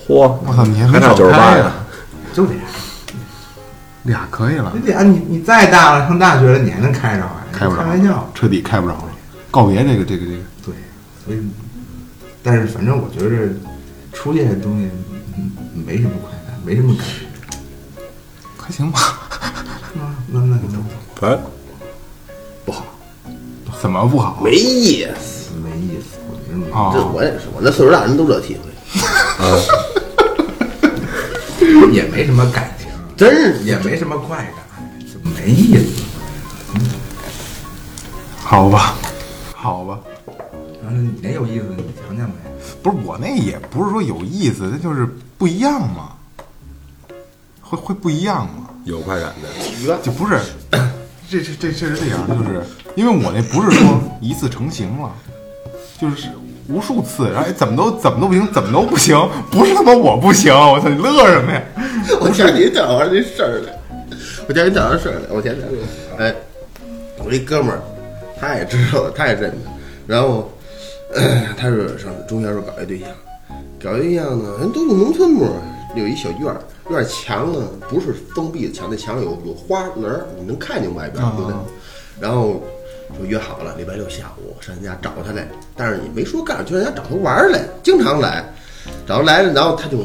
[0.07, 0.35] 嚯！
[0.45, 1.73] 我操，你还没还差少九十八呀开呀？！
[2.35, 2.59] 就俩，
[4.03, 7.47] 俩可以了，你俩你你再大了，上大学了，你还能开着啊？
[7.53, 9.05] 开不着，开玩笑，彻底开不着了。
[9.49, 10.75] 告别这个这个这个，对，
[11.23, 11.39] 所以，
[12.43, 13.53] 但是反正我觉着
[14.11, 14.89] 初恋的东西
[15.37, 15.49] 嗯
[15.87, 18.03] 没什么快感，没什么感觉，
[18.57, 18.99] 还行吧？
[19.93, 20.39] 那那？
[20.41, 20.79] 那那那
[21.15, 21.39] 反正
[23.81, 24.41] 怎么不好？
[24.43, 25.51] 没意思。
[25.63, 28.69] 没意思，我觉得没啊这我也是，我那岁数大人都这体会，
[31.91, 36.03] 也没什么感情，真是也没什么快感，就没意思。
[38.37, 38.95] 好吧，
[39.53, 39.99] 好吧，
[40.83, 42.35] 然后你那有意思，你讲讲呗。
[42.81, 45.07] 不是我那也不是说有意思，它就是
[45.37, 46.13] 不一样嘛，
[47.61, 50.39] 会会不一样嘛，有快感的，就不是，
[51.27, 52.63] 这这这这是这样，就是
[52.95, 55.11] 因为我那不是说一次成型了，
[55.99, 56.27] 就是
[56.67, 59.15] 无数次，然后哎怎么都怎么都不行，怎么都不行，
[59.51, 61.61] 不是他妈我不行，我操，你乐什么呀？
[62.19, 63.73] 我前几天讲完这事儿来，
[64.47, 65.79] 我前几天讲完事儿来，我前两天，
[66.17, 66.35] 哎，
[67.23, 67.81] 我一哥们儿，
[68.39, 69.57] 他也知道，他也认得，
[70.07, 70.51] 然后，
[71.13, 73.09] 呃 他是上中学时候搞一对象，
[73.81, 75.47] 搞一对象呢，人都是农村嘛，
[75.95, 81.55] 有一小院儿，院儿墙呢不是封闭的墙，那墙有有花轮儿，你能看见外边儿，对不对？
[82.19, 82.61] 然后
[83.17, 88.43] 就约好了，礼拜六下午上人家找他来，但是你没说干，就人家找他玩儿来，经常来，
[89.07, 89.97] 找他来了，然后他就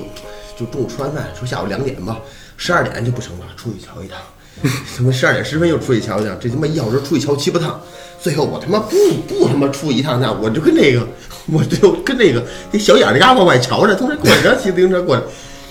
[0.59, 2.21] 就中午吃完饭，说下午两点吧，
[2.57, 4.19] 十二点就不成了，出去瞧一趟。
[4.97, 7.81] 他妈十二点十分又出去瞧一趟，这他妈一小时出去瞧七八趟，
[8.21, 11.07] 最后我他妈不不他妈出一趟那，我就跟那个，
[11.51, 15.23] 我就跟那个那小眼儿嘎往外瞧着，从这过来，骑自行车过来，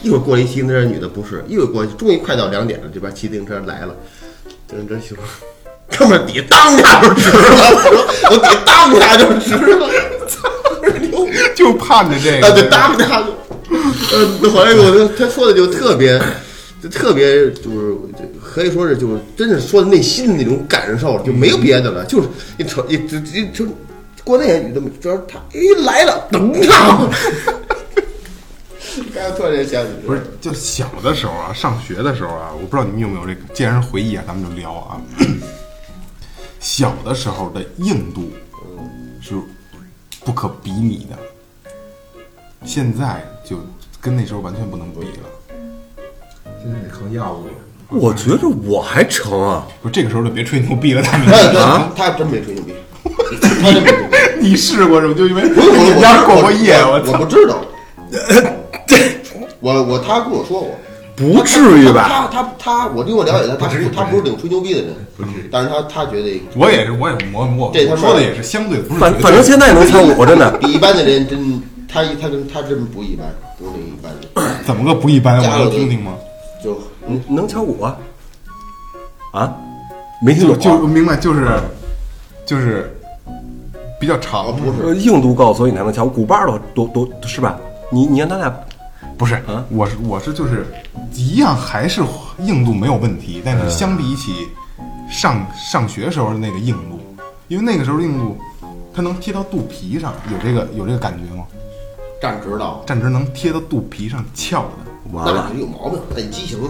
[0.01, 3.95] 一会儿过来一骑自行车女的不是，一会儿过去，终于快到两点了，这边骑自行车来了，
[4.67, 5.15] 自行
[5.89, 5.97] 妇。
[5.97, 7.37] 哥们儿底当下就直了，
[7.73, 9.89] 我说我底当下就直了，
[10.27, 10.49] 操，
[11.01, 11.27] 牛！
[11.55, 13.27] 就盼着这啊，对，当一下就，
[14.15, 16.21] 呃，那后来我就他说的就特别，
[16.81, 23.65] 就特别就是就可以说是就是真是说的内心的那种感受，就没有别的了，就是一瞅一就就就
[24.23, 27.09] 国内女的主要是他一来了，等上，
[29.13, 35.01] 刚才突然间想起不是，就小的时候啊，上学的时候啊，我不知道你们有没有这个，既然是回忆啊，咱们就聊啊。
[36.79, 38.31] 小的时候的硬度
[39.19, 39.33] 是
[40.23, 41.17] 不可比拟的，
[42.63, 43.57] 现在就
[43.99, 45.27] 跟那时候完全不能比了。
[46.63, 47.49] 现在得靠药物，
[47.89, 51.27] 我觉着我还成啊，不是这个时候就别吹牛逼了，他们。
[51.27, 52.73] 他他真没吹牛逼。
[54.39, 55.13] 你试过是吗？
[55.17, 57.17] 就因为我我你们家过过夜，我操！
[57.17, 57.61] 不知道。
[59.59, 60.71] 我我他跟我说过，
[61.19, 62.07] 不至于吧？
[62.07, 70.49] 他他他，我据我了解他，他不他不是顶吹牛逼的人，不至于但是他他觉得我也是，我也我我这他说的也是相对，不是反反正现在能敲鼓，真的。
[70.59, 73.27] 比一般的人真，他他跟他真不一般，
[73.57, 74.13] 不是那一般
[74.45, 75.37] 的， 怎么个不一般？
[75.39, 76.13] 我能听听吗？
[76.63, 77.97] 就能能敲鼓啊？
[79.33, 79.53] 啊？
[80.23, 80.77] 没听就懂啊。
[80.77, 81.59] 就明白，就是
[82.45, 82.95] 就是
[83.99, 87.57] 比较长哦，不呃是，硬度高，所以你才能敲鼓把都都多多是吧？
[87.91, 88.53] 你你让他俩
[89.19, 90.65] 不是嗯，我是我是就是
[91.13, 92.01] 一样，还是
[92.39, 94.47] 硬度没有问题，但是相比起
[95.11, 96.97] 上上学时候的那个硬度，
[97.49, 98.37] 因为那个时候硬度
[98.95, 101.43] 它能贴到肚皮上，有这个有这个感觉吗？
[102.21, 104.69] 站直了，站直能贴到肚皮上翘的。
[105.11, 105.51] 那完了。
[105.59, 106.69] 有毛病， 那你畸形的，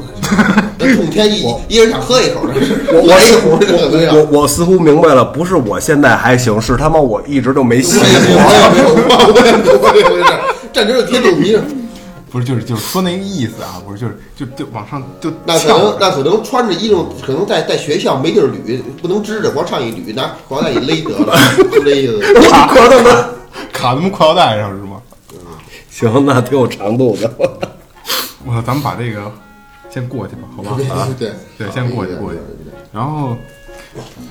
[0.79, 3.59] 那冲天一一人想喝一口， 这是我来一壶。
[4.17, 8.05] 我我似乎明白了，不是我现在还行，是他妈我一直都没 戏我
[9.45, 10.23] 也没没
[10.71, 11.61] 站直就贴肚皮上，
[12.31, 21.35] 不是，就是就是说那个意思啊，不是，就是就就往上就那可能那可能穿着衣裳，可能在在学校没地儿捋，不能支着，往上一捋，拿裤腰带一勒得了，
[21.71, 22.19] 就这意思。
[22.67, 23.33] 可能的。
[23.73, 25.01] 卡他妈裤腰带上是吗？
[25.89, 27.31] 行，那挺有长度的。
[28.45, 29.31] 我操，咱们把这个
[29.89, 30.77] 先过去吧，好吧？
[30.93, 32.39] 啊，对对，先过去过去。
[32.93, 33.35] 然后，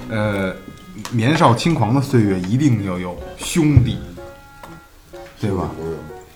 [0.08, 0.54] 呃，
[1.10, 3.98] 年少轻狂的岁月一定要有兄弟，
[5.40, 5.70] 对吧？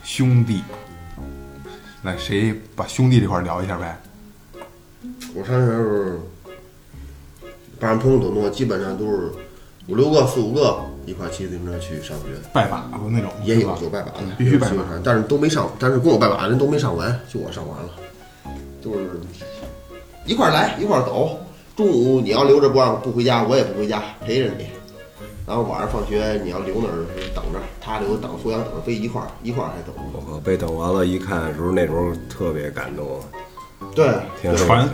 [0.04, 0.62] 兄弟，
[2.02, 3.96] 来，谁把兄弟这块儿聊一下呗？
[5.34, 7.46] 我上学的时候，
[7.78, 9.30] 班上朋友多多，基本上都是
[9.86, 17.90] 五六个、四五个一块骑自行车去上学，拜把子那种，也有有拜把子，必须拜把基本上，但是都没上，但是跟我拜把子人都没上完，就我上完了，
[18.82, 19.20] 就是
[20.26, 21.38] 一块儿来一块儿走。
[21.76, 24.66] 中午你要留着不让不回家，我也不回家，陪着你。
[25.46, 29.92] 然后晚上放学你要留那儿等着，他留等互相等着飞一块儿一块儿还走。
[30.14, 33.20] 我靠被等完了，一看的时候，那时候特别感动，
[33.94, 34.08] 对，
[34.40, 34.88] 挺受传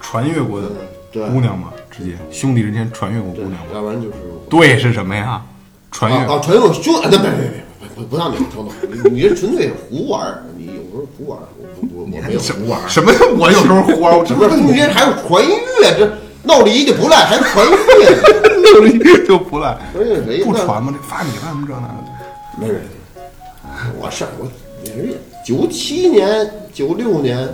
[0.00, 0.68] 传越过的
[1.10, 3.58] 对姑娘嘛，直接兄弟之间传越过姑娘嘛。
[3.74, 4.14] 要不然就是
[4.50, 5.42] 对是什么呀？
[5.90, 11.48] 传越啊啊，传有兄，那别别别别不不那个程度，你你这纯粹是胡玩儿，你有时候胡玩儿，
[11.80, 12.86] 我我没有胡玩儿。
[12.86, 13.10] 什么？
[13.38, 15.54] 我有时候活儿，我什么中间还有传阅，
[15.96, 16.06] 这
[16.42, 18.55] 闹离就不赖，还传阅，
[19.26, 20.44] 就不赖，不是谁？
[20.44, 20.92] 不传吗？
[20.94, 21.94] 这发米饭什么这那的。
[22.58, 22.82] 没人。
[23.98, 24.48] 我上我
[24.84, 27.48] 人家九七年、九六年，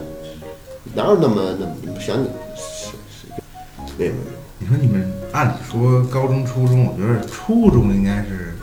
[0.95, 1.43] 哪有那么
[1.83, 2.29] 那么想你？
[2.57, 3.27] 是是，
[3.99, 4.25] 没有没有。
[4.59, 8.57] 你说你们按理说高中、初中，我觉得初中应该是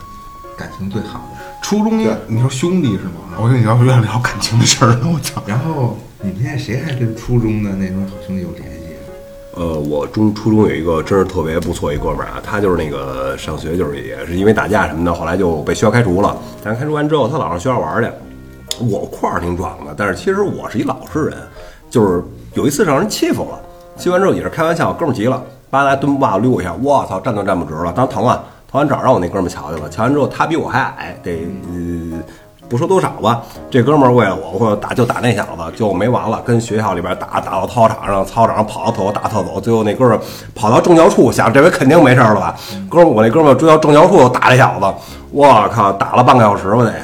[0.56, 1.40] 感情最好的。
[1.60, 3.36] 初中对你说兄弟是吗？
[3.38, 5.42] 我跟你聊有点聊感情的事儿了，我操！
[5.46, 8.79] 然后你们现在谁还跟初中的那种好兄弟有联系？
[9.60, 16.34] 呃，我中初中有一个真是特别不错一哥们儿啊，他就是那个上学就是也是因为打架什么的，后来就被学校开除了。
[16.64, 18.10] 但开除完之后，他老上学校玩去。
[18.90, 21.36] 我块儿挺壮的，但是其实我是一老实人，
[21.90, 23.60] 就是有一次让人欺负了，
[23.98, 28.42] 欺负完之后也是开玩笑，哥们儿急了，扒来蹲袜子溜一下，我操，站都站不直了，当时疼啊，
[28.72, 32.22] 疼完找让我那哥们儿瞧去了，瞧完之后他比我还矮，得呃
[32.70, 40.20] 不说多少吧，这哥们儿为了我，我打就打那小子，就没完了，跟学校里边打打到操场上，操场上跑到头，打特走，最后那哥们儿
[40.54, 42.54] 跑到政教处，想这回肯定没事儿了吧？
[42.88, 44.86] 哥们儿，我那哥们儿追到政教处打这小子，
[45.32, 46.94] 我靠，打了半个小时吧得。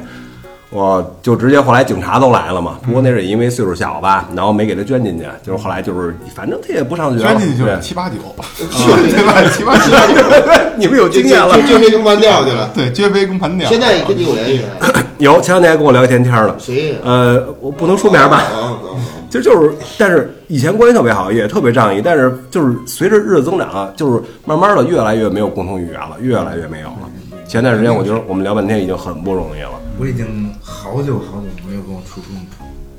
[0.69, 8.17] 我就直接后来警察都来了嘛，不过那是因为岁数小吧，然后没给他捐进去，就是后来就是反正他也不上学了，捐进去就是对七八九，
[8.59, 9.35] 对吧？
[9.57, 9.83] 七八九，
[10.77, 12.69] 你们有经验了就，就这跟完掉去了。
[12.75, 13.69] 对，撅杯跟盘吊。
[13.71, 15.01] 现在跟你有联系没？
[15.19, 16.99] 有前两天还跟我聊一天天了，谁呀？
[17.05, 18.43] 呃，我不能出名儿吧！
[19.31, 27.11] 其实就是，但是以前关系特别好，也特别仗义，但是就是随着日子增长啊，就是慢慢的越来越没有共同语言了，越来越没有了。
[27.49, 29.73] 前段时间我觉得我们聊半天已经很不容易了。
[29.99, 32.31] 我已经好久好久没有跟我初中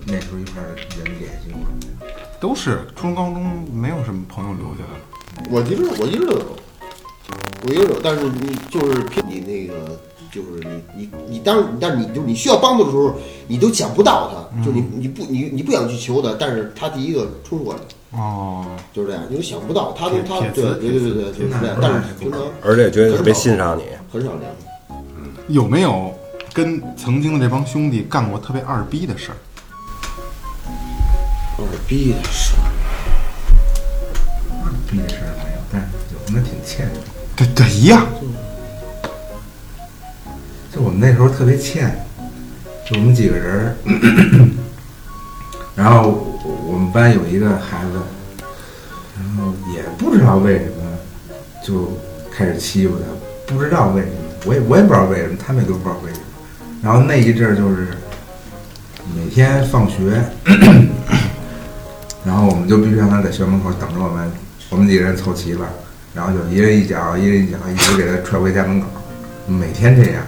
[0.05, 1.67] 那时候一块儿的人联系过了。
[2.39, 5.47] 都是初中、高中没有什么朋友留下来。
[5.51, 6.41] 我一直我一直都有，
[7.65, 9.99] 我一直有，但是你就是偏你那个，
[10.37, 13.15] 就是你你你当，但是你就你需要帮助的时候，
[13.47, 17.79] 你都想不到他，就你你不你你不想去求他，但是他第一个冲过来，
[18.19, 23.81] 哦，就是这样，你就想不到他都他对对对对对就是这样，但是平常而且觉得特别欣赏你，
[24.13, 24.67] 很少联系。
[25.47, 26.13] 有没有
[26.53, 29.37] 跟曾经的这帮兄弟干过特别二逼的事儿？
[31.57, 32.61] 二逼的事儿，
[34.63, 36.99] 二逼的事儿没有，但是有的挺欠的。
[37.35, 38.05] 对对，一样。
[40.99, 41.95] 那时候特别欠，
[42.89, 43.75] 就我们几个人儿，
[45.75, 48.01] 然后我们班有一个孩子，
[49.15, 50.97] 然后也不知道为什么
[51.63, 51.95] 就
[52.35, 54.13] 开始欺负他，不知道为什么，
[54.45, 56.25] 我也我也不知道为什么，他们也都不知道为什么。
[56.81, 57.89] 然后那一阵儿就是
[59.15, 60.19] 每天放学，
[62.25, 64.31] 然后我们就必须让他在学校门口等着我们，
[64.71, 65.69] 我们几个人凑齐了，
[66.15, 68.87] 然后就一人一脚，一人一脚，一直给他踹回家门口，
[69.45, 70.23] 每天这样。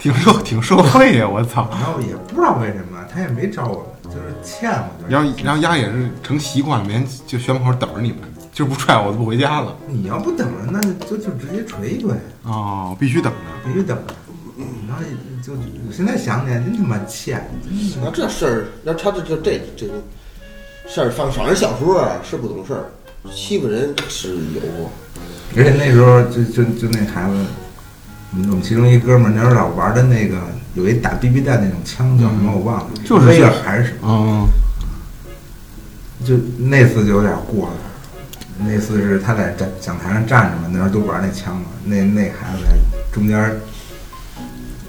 [0.00, 1.68] 挺社挺社会呀，我操！
[1.70, 4.88] 然后也不知道为什么，他也没招我们，就是欠我。
[5.06, 9.76] 然后然后丫也是成习惯了，每天就学门口等着你们，就是不踹我就不回家了。
[9.86, 13.38] 你要不等着，那就就直接捶一顿，哦，必须等着。
[13.68, 14.14] 必须等着。
[14.88, 15.04] 然后
[15.42, 17.46] 就我现在想起来真他妈欠，
[18.02, 19.92] 那这事儿，那他这这这这个
[20.88, 22.84] 事儿，反反正小时候啊是不懂事儿，
[23.32, 24.90] 欺负人是有过。
[25.56, 27.44] 而且那时候就就就那孩子，
[28.32, 30.36] 我们其中一哥们儿那时候老玩的那个
[30.74, 34.48] 有一打 BB 弹那种枪叫什么我忘了，就是威尔还是什么，嗯，
[36.24, 37.74] 就那次就有点过了。
[38.62, 42.76] 那次是他在讲讲台上站着嘛，那时候都玩那枪嘛，那那孩子在
[43.10, 43.56] 中间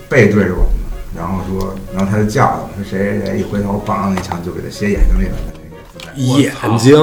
[0.07, 0.73] 背对着我们，
[1.15, 6.13] 然后说，然后他就叫了，说谁谁谁，一回头，梆，那枪就给他斜眼睛里了，那个子弹。
[6.19, 6.93] 眼睛，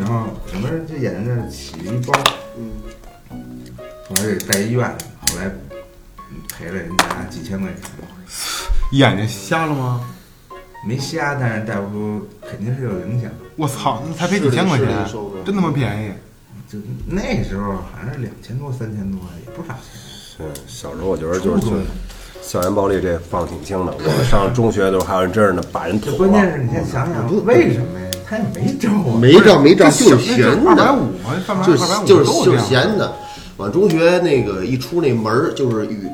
[0.00, 2.12] 然后整个人就眼睛那起了一包，
[2.58, 2.70] 嗯，
[4.08, 4.92] 后来给带医院
[5.32, 5.46] 后来
[6.30, 7.80] 嗯赔了人家几千块钱，
[8.92, 10.02] 眼睛瞎了吗？
[10.86, 13.30] 没瞎，但是大夫肯定是有影响。
[13.56, 14.88] 我操，那才赔几千块钱
[15.44, 16.10] 真他妈便宜。
[16.68, 20.40] 就那时候好像是两千多、三千多，也不少钱。
[20.40, 21.72] 嗯，小时候我觉得就是就
[22.42, 23.94] 校园暴力这放挺轻的。
[23.98, 28.10] 我上中学的时候还有人真是的把人这捅了，关键是你先想想，为什么呀？
[28.26, 29.18] 他也没招啊。
[29.20, 32.66] 没招没招，就是闲二百的，五嘛，就是二百五就是就是这样。
[32.66, 33.12] 闲的。
[33.62, 36.08] 往中学那个一出那门儿，就是与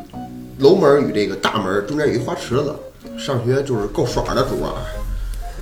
[0.58, 2.74] 楼门儿与这个大门儿中间有一花池子，
[3.18, 4.74] 上学就是够爽的主啊。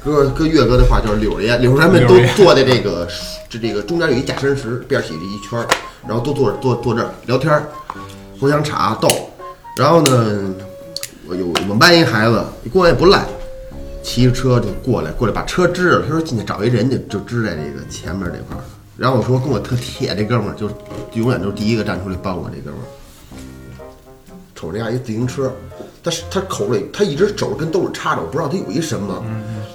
[0.05, 3.07] 哥跟岳哥的话就是柳爷，柳爷们都坐在这个
[3.49, 5.69] 这这个中间有一假山石，边儿起这一圈儿，
[6.09, 7.69] 然后都坐着坐坐这儿聊天儿，
[8.41, 9.09] 互相插逗。
[9.77, 10.55] 然后呢，
[11.29, 13.25] 我有我们班一孩子，一过来也不赖，
[14.03, 16.03] 骑着车就过来，过来把车支着。
[16.03, 18.65] 他说进去找一人家，就支在这个前面这块儿。
[18.97, 20.71] 然后我说跟我特铁这哥们儿，就
[21.13, 22.87] 永远都是第一个站出来帮我这哥们儿。
[24.55, 25.53] 瞅人家一自行车，
[26.03, 29.23] 他是他口里他一直手跟兜里插着，我不知道他有一什么，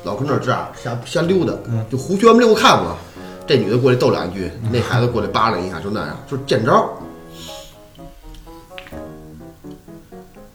[0.04, 1.54] 老跟那儿这样瞎瞎溜达，
[1.92, 2.98] 就胡学么溜看嘛。
[3.46, 6.90] 这女的过来逗两句，那孩子过来扒拉一下，就那样，就见招儿。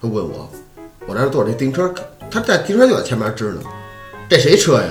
[0.01, 0.51] 他问我，
[1.07, 1.95] 我在这坐着这自行车，
[2.31, 3.61] 他在自行车就在前面支呢，
[4.29, 4.89] 这谁车呀？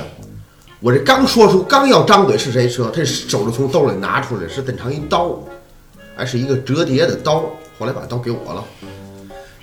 [0.86, 5.36] 我这刚说出，刚要张嘴是谁车，他这手就从兜里拿出来，是这么长一刀，
[6.15, 7.43] 还是一个折叠的刀。
[7.80, 8.63] 后来把刀给我了，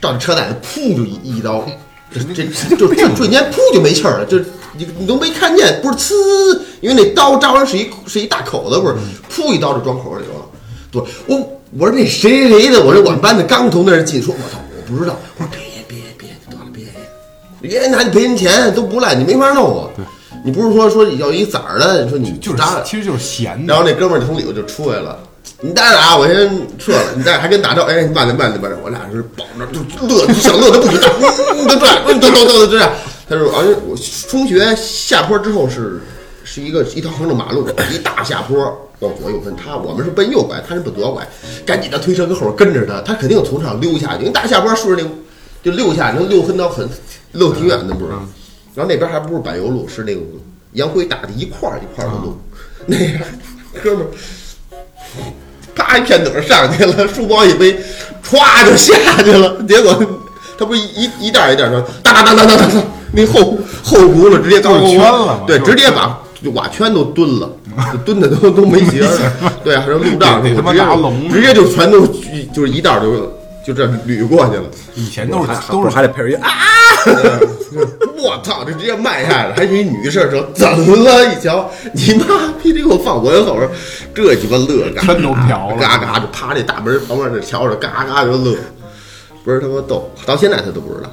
[0.00, 1.64] 照着车带子噗就一一刀，
[2.12, 2.44] 这这
[2.76, 4.36] 就就瞬间噗就没气儿了，就
[4.76, 8.96] 你你都没看见，不是呲，因为那刀扎完是一是一大口子，不是
[9.30, 10.44] 噗一刀就装口里头了。
[10.90, 16.84] 对，我我说那谁谁谁的，我说我们班的刚从那儿进，说我操，我不知道，我说别别别，得了别，
[17.60, 19.88] 别拿你赔人钱都不赖，你没法弄我。
[20.44, 23.72] 你不是说说要一崽儿的，你说你就是其实就是闲的。
[23.72, 25.18] 然后那哥们儿从里头就出来了。
[25.60, 27.04] 你带着啊，我先撤了。
[27.16, 28.76] 你带着还跟打招呼，哎，慢点慢点慢点。
[28.82, 31.00] 我俩是抱着就乐，想乐的不行，
[31.54, 32.90] 嗯，都转，嗯，都都都都这样。
[33.28, 33.96] 他说，而且我
[34.28, 36.02] 中学下坡之后是
[36.42, 38.56] 是一个一条横着马路，一大下坡，
[38.98, 39.54] 往左右分。
[39.54, 41.24] 他我们是奔右拐，他是奔左拐，
[41.64, 44.22] 赶紧的推车跟后边跟着他，他肯定从上溜下去。
[44.22, 45.08] 因为大下坡顺着那
[45.62, 46.88] 就溜下，能溜分到很
[47.30, 48.12] 溜挺远的，不是？
[48.74, 50.20] 然后那边还不是柏油路，是那个
[50.72, 52.36] 烟灰打的一块儿一块儿的路，
[52.86, 53.20] 那样
[53.82, 54.06] 哥们儿。
[55.74, 57.72] 啪一片腿上去了，书包一背，
[58.22, 59.62] 歘就下去了。
[59.66, 59.94] 结果
[60.58, 62.82] 他不是一一袋一袋说，当当当当当当当，
[63.12, 66.18] 那后后轱辘直接就是圈了对，直接把
[66.54, 67.50] 瓦圈都蹲了，
[67.90, 69.52] 就蹲的都都没 形儿。
[69.64, 70.60] 对，还有路障， 直接
[71.30, 72.06] 直接就全都
[72.52, 73.32] 就是一袋就
[73.64, 74.62] 就这捋过去了。
[74.94, 76.48] 以前都是还都是还得配着一啊，
[78.18, 78.64] 我操！
[78.64, 81.32] 这直接迈开了，还是一女士说怎么了？
[81.32, 83.68] 一瞧，你妈逼的给我放我后边，
[84.14, 88.56] 这鸡巴乐，嘎全都飘了嘎嘎就趴这大门旁边那瞧着，嘎嘎就乐，
[89.44, 91.10] 不是他妈逗，到现在他都不知道。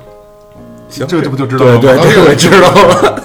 [0.89, 1.81] 行，这这不就知道了吗？
[1.81, 3.23] 对对，这我 知道了。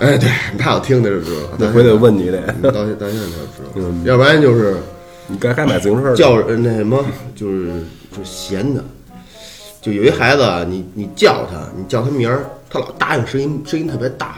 [0.00, 0.28] 哎，对
[0.58, 4.76] 他要听的就知道，那回得问你得，到现到现在才知道，要不然就是
[5.26, 7.04] 你该该买自行车了叫那什么，
[7.34, 8.84] 就是就是闲的。
[9.80, 14.36] 就有一孩子，你你叫他，你叫他名儿，他老答应声音声音特别大，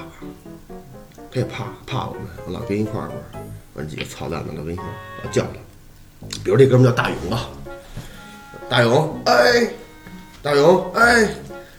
[1.31, 3.41] 他也怕怕我们，我老跟一块儿玩儿，
[3.75, 4.91] 完几个操蛋的老跟一块儿
[5.25, 6.29] 老叫他。
[6.43, 7.49] 比如这哥们儿叫大勇吧，
[8.69, 9.69] 大勇，哎，
[10.43, 11.29] 大勇，哎，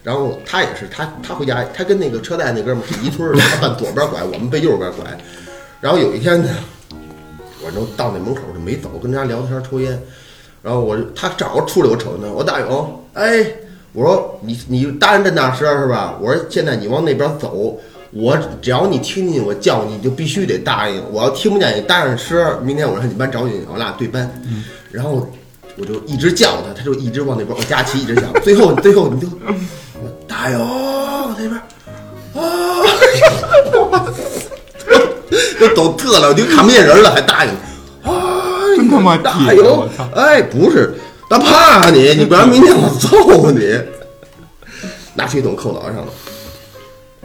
[0.04, 5.06] 然后他也是，他他回家，他跟那个车贷那哥们儿是一村儿的，他奔左边拐，我们奔右边拐。
[5.82, 6.50] 然后有一天呢，
[7.66, 10.00] 我就到那门口就没走，跟人家聊天抽烟。
[10.62, 13.46] 然然后我就他正好出来，我瞅见他，我大勇，哎，
[13.94, 16.20] 我说你你答应这大声是吧？
[16.22, 17.80] 我说现在你往那边走，
[18.12, 21.02] 我只要你听见我叫你，你就必须得答应。
[21.10, 24.30] 我要听不见你答应声，明天我上你班找你，我俩对班。
[24.92, 25.26] 然后
[25.78, 29.28] 我就一直叫他，他就一直往那边，我佳琪一直叫，最后最后你就
[30.28, 31.54] 大勇那边
[32.34, 32.84] 啊，
[35.60, 37.52] 都走特了，我就看不见人了，还答应。
[38.04, 38.12] 哎，
[38.76, 40.08] 真他妈大铁勇我操！
[40.16, 40.94] 哎，不是，
[41.30, 43.78] 他怕你，你不然明天我揍你。
[45.16, 46.08] 拿水桶扣脑袋上了，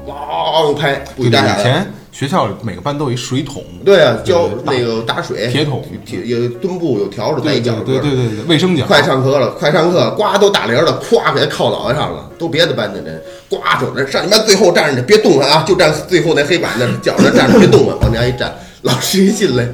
[0.07, 1.61] 咣拍，不对对，许摘下来。
[1.61, 13.23] 以前学校每个班都有一水桶，对啊，浇那个打水，铁桶铁有墩布有条子在对一角对对对对对，卫生角，快上课了，快上课，呱都打铃了，咵给他靠脑袋上了，都别的班的人，
[13.59, 19.67] 呱走那上你妈最后站着，别动弹啊，就站最后那黑板那儿角那站着，别动弹，往那一站，老师一进来，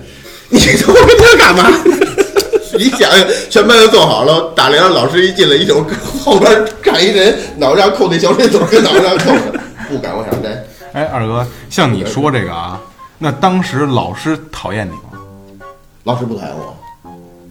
[0.49, 1.71] 你他妈跟这干嘛？
[2.77, 5.85] 你想想，全班都坐好了，打铃，老师一进来，一瞅
[6.25, 10.65] 后边站一人，脑袋上扣那小水桶，跟脑袋上扣着，不敢往上摘。
[10.93, 12.81] 哎，二哥，像你说这个啊，
[13.19, 15.67] 那当时老师讨厌你吗？
[16.05, 16.77] 老师不讨厌我，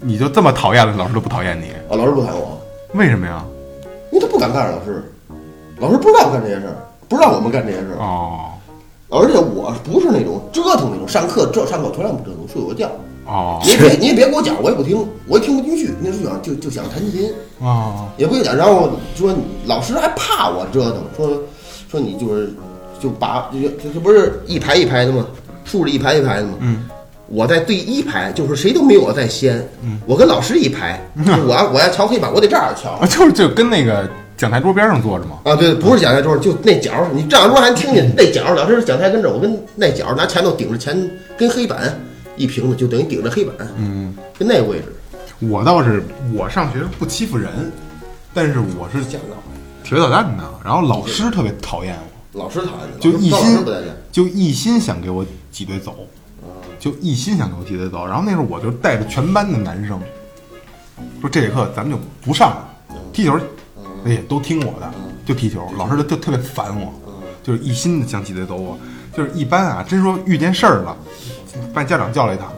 [0.02, 2.62] 你就这么讨厌了，老师都不讨厌你，啊，老师不讨厌我，
[2.94, 3.44] 为什么呀？
[4.12, 5.04] 因为他不敢干，老师，
[5.80, 6.76] 老师不知道干这些事儿，
[7.08, 8.04] 不让我们干这些事儿。
[8.04, 8.40] 哦
[9.10, 12.92] 而且我不是那种折腾那种，上课这上课从来不折腾，睡我觉。
[13.26, 14.98] 哦你也别你也别给我讲，我也不听，
[15.28, 15.94] 我也听不进去。
[16.02, 18.54] 那时候想就就想弹琴，哦，也不用讲。
[18.54, 21.42] 然后说你老师还怕我折腾，说
[21.90, 22.54] 说你就是
[23.00, 25.26] 就把这这这不是一排一排的吗？
[25.64, 26.56] 竖着一排一排的吗？
[26.60, 26.84] 嗯，
[27.30, 29.66] 我在第一排，就是谁都没有我在先。
[29.84, 31.00] 嗯，我跟老师一排，
[31.48, 32.90] 我要我要敲黑板，我得这样瞧。
[32.92, 35.40] 啊，就是就跟那个讲台桌边上坐着吗。
[35.44, 42.00] 啊，对，不是讲台桌，就那角儿，你这样说还听见那角儿，老师讲台跟这，我跟那角儿拿前头顶着前，跟黑板
[42.38, 44.86] 一平的，就等于顶着黑板，嗯，跟那个位置。
[45.40, 47.50] 我倒是我上学不欺负人，
[48.34, 49.38] 但是我是讲道
[49.84, 51.96] 铁血捣蛋的，然后老师特别讨厌
[52.34, 53.58] 我，老师讨厌的，就一心。
[54.12, 55.96] 就一心想给我挤兑走，
[56.80, 58.04] 就一心想给我挤兑走。
[58.04, 60.02] 然后那时候我就带着全班的男生，
[61.22, 62.68] 说这节课咱们就不上了，
[63.14, 63.40] 踢球
[64.04, 64.10] 去。
[64.10, 64.92] 哎呀，都听我的，
[65.26, 65.68] 就踢球。
[65.78, 66.94] 老师就就特别烦我，
[67.44, 68.78] 就是一心的想挤兑走我。
[69.14, 70.96] 就是一般啊，真说遇见事儿了，
[71.74, 72.52] 把家长叫来一趟，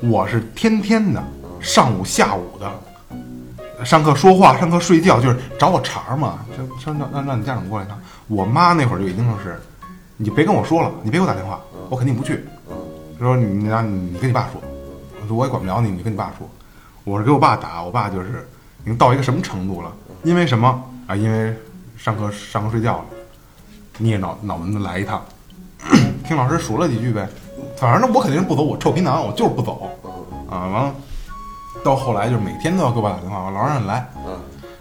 [0.00, 1.22] 我是天天的
[1.60, 7.96] 上午下午的，上课说话，上课睡觉，就是找我茬嘛，就说让让让你家长过来一趟。
[8.26, 9.60] 我妈那会儿就已经说是，
[10.16, 12.44] 你就别跟我说了，你别给我打电话，我肯定不去。
[13.20, 14.60] 说你你让你跟你爸说，
[15.22, 16.48] 我说我也管不了你，你跟你爸说。
[17.04, 18.48] 我是给我爸打，我爸就是
[18.82, 19.92] 已经到一个什么程度了？
[20.24, 21.14] 因为什么啊？
[21.14, 21.54] 因为
[21.96, 23.04] 上课上课睡觉了，
[23.98, 25.22] 捏脑脑门子来一趟，
[26.26, 27.28] 听老师数了几句呗。
[27.76, 29.90] 反正我肯定是不走，我臭皮囊，我就是不走
[30.50, 30.66] 啊。
[30.66, 30.94] 完了，
[31.84, 34.08] 到后来就是每天都要给我爸打电话，我老让你来。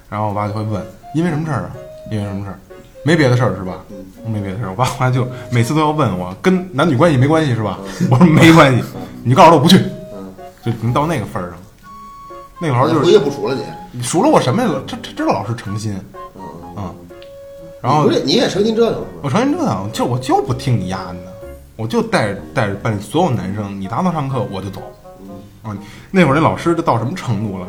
[0.09, 0.81] 然后我爸就会问，
[1.13, 1.71] 因为什么事儿啊？
[2.09, 2.57] 因为什么事儿？
[3.05, 3.79] 没别的事儿是吧？
[4.25, 4.69] 没别的事儿。
[4.69, 7.77] 我爸后来就每次都要问我，跟男女关系没关系是吧？
[8.09, 8.83] 我说没关系，
[9.23, 9.77] 你告诉他我不去，
[10.63, 11.65] 就已经到那个份儿上了。
[12.61, 13.63] 那个老师就回是去不数了你，
[13.95, 14.69] 你数落我什么呀？
[14.87, 15.95] 这这知道老师诚心，
[16.75, 16.95] 嗯，
[17.79, 19.03] 然后不是你也成心折腾？
[19.21, 21.15] 我诚心折腾，就我就不听你丫的，
[21.75, 24.81] 我就带着带着班里所有男生，你打扫上课我就走。
[25.61, 25.77] 啊，
[26.09, 27.67] 那会儿那老师都到什么程度了？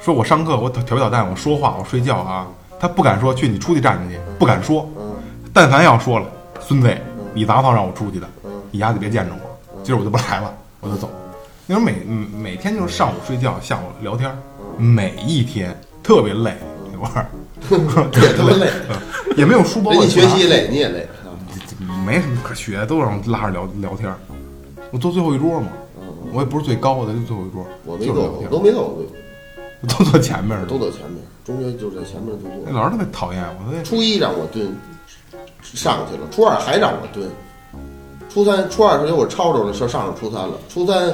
[0.00, 2.46] 说我上课我调皮捣蛋，我说话我睡觉啊，
[2.80, 4.88] 他不敢说去你出去站着去，不敢说。
[5.52, 6.26] 但凡要说了，
[6.58, 6.90] 孙子，
[7.34, 8.26] 你打扫让我出去的，
[8.70, 11.10] 你丫就别见着我，今儿我就不来了，我就走。
[11.66, 14.34] 那时候每嗯每天就是上午睡觉，下午聊天，
[14.78, 16.56] 每一天特别累
[16.92, 17.26] 那会儿，
[17.68, 18.96] 特别累，嗯
[19.36, 21.00] 也没有书包，人家学习累，你也累。
[21.00, 21.08] 啊
[22.04, 24.18] 没什么可学，都让我拉着聊聊天儿。
[24.90, 25.68] 我坐最后一桌嘛，
[26.32, 29.04] 我也不是最高的，就最后一桌，我没坐过，就是聊天都没坐过，
[29.88, 30.78] 都坐前面儿都。
[30.78, 31.22] 坐前面。
[31.44, 32.50] 中学就在前面就坐。
[32.66, 34.76] 那老师特别讨厌我，初一让我蹲，
[35.62, 37.28] 上去了；初二还让我蹲，
[38.28, 40.54] 初三、初二时候我抄着了，上上了初三了。
[40.68, 41.12] 初三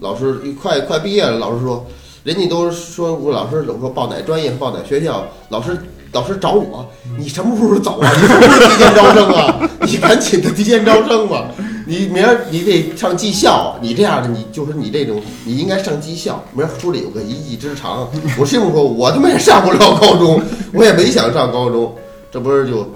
[0.00, 1.84] 老师一快快毕业了，老师说，
[2.24, 5.78] 人家都说我老师怎么说报哪专业报哪学校，老师
[6.10, 8.10] 老师找我，你什么时候走啊？
[8.16, 9.70] 你什么时候提前招生啊？
[9.86, 11.50] 你赶紧的提前招生吧。
[11.86, 18.08] 你明儿你得上技校，你这样的你就是你这种，你应该上技校，明儿书里有个一技之长。
[18.38, 21.94] 我师傅说，我他妈也上不了高中， 我也没想上高中，
[22.32, 22.90] 这不是就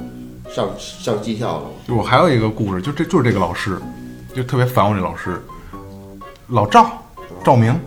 [0.51, 1.70] 上上技校了吗？
[1.87, 3.79] 就我还有一个故事，就这就是这个老师，
[4.35, 5.39] 就特别烦我这老师，
[6.47, 6.91] 老赵，
[7.45, 7.79] 赵明，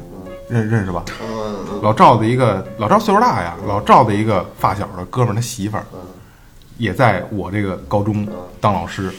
[0.48, 1.04] 认认识吧？
[1.82, 5.86] 老赵的一个老赵岁数大呀，老赵的一个发小的哥们儿，他媳妇儿
[6.78, 8.28] 也在我这个高中
[8.60, 9.12] 当老师。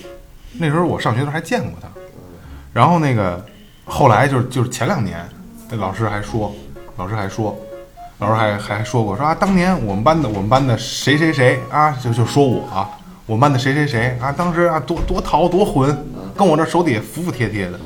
[0.52, 1.88] 那时候我上学的时候还见过他，
[2.72, 3.44] 然后那个
[3.84, 5.28] 后来就是就是前两年，
[5.70, 6.54] 那老师还说
[6.96, 7.58] 老师还说，
[8.18, 12.88] 老师还还说过说啊，当年我们班的我们班的谁谁谁啊，就就说我啊，
[13.26, 15.96] 我们班的谁谁谁啊，当时啊多多淘多混，
[16.36, 17.80] 跟我这手底下服服帖帖的，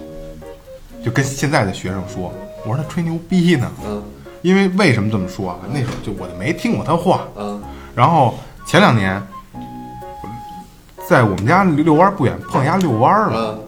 [1.03, 2.31] 就跟现在的学生说，
[2.67, 4.03] 我说他吹牛逼呢，嗯
[4.43, 5.59] 因为为什么这么说啊？
[5.73, 7.61] 那时候就我就没听过他话，嗯
[7.95, 9.21] 然后前两年，
[11.09, 13.63] 在我们家遛弯儿不远碰人家遛弯儿了，嗯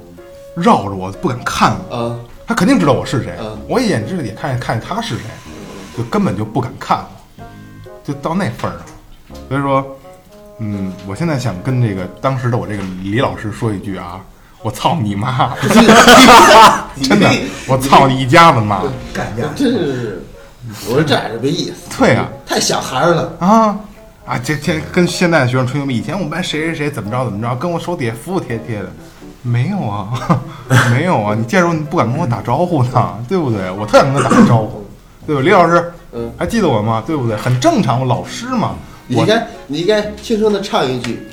[0.62, 5.24] 绕着我不敢看我，嗯他肯定知道我是谁嗯，我一眼之也看看他是谁，
[5.96, 6.98] 就根本就不敢看
[7.38, 7.42] 我，
[8.04, 9.38] 就到那份儿上。
[9.48, 9.84] 所以说，
[10.58, 14.20] 嗯，我现在想跟这个当时的我这个李老师说一句啊，
[14.62, 15.54] 我操你妈！
[17.02, 17.30] 真的，
[17.68, 18.82] 我操你一家子妈！
[19.12, 19.44] 干架。
[19.54, 20.24] 真是，
[20.88, 23.32] 我说这是没意思，对啊，太小孩儿了。
[23.40, 23.78] 啊
[24.26, 24.38] 啊！
[24.44, 28.92] 这这跟现在的学生吹牛逼，以前我们班谁谁谁怎么着怎么着，跟我手底下服服帖帖的，
[29.40, 30.10] 没有啊，
[30.92, 31.34] 没有啊！
[31.34, 33.70] 你见着你不敢跟我打招呼呢，对不对？
[33.70, 34.84] 我特想跟他打个招呼，
[35.26, 35.40] 对吧？
[35.42, 37.02] 李老师，嗯，还记得我吗？
[37.06, 37.34] 对不对？
[37.38, 38.74] 很正常，我老师嘛，
[39.06, 41.26] 你应该你应该轻声的唱一句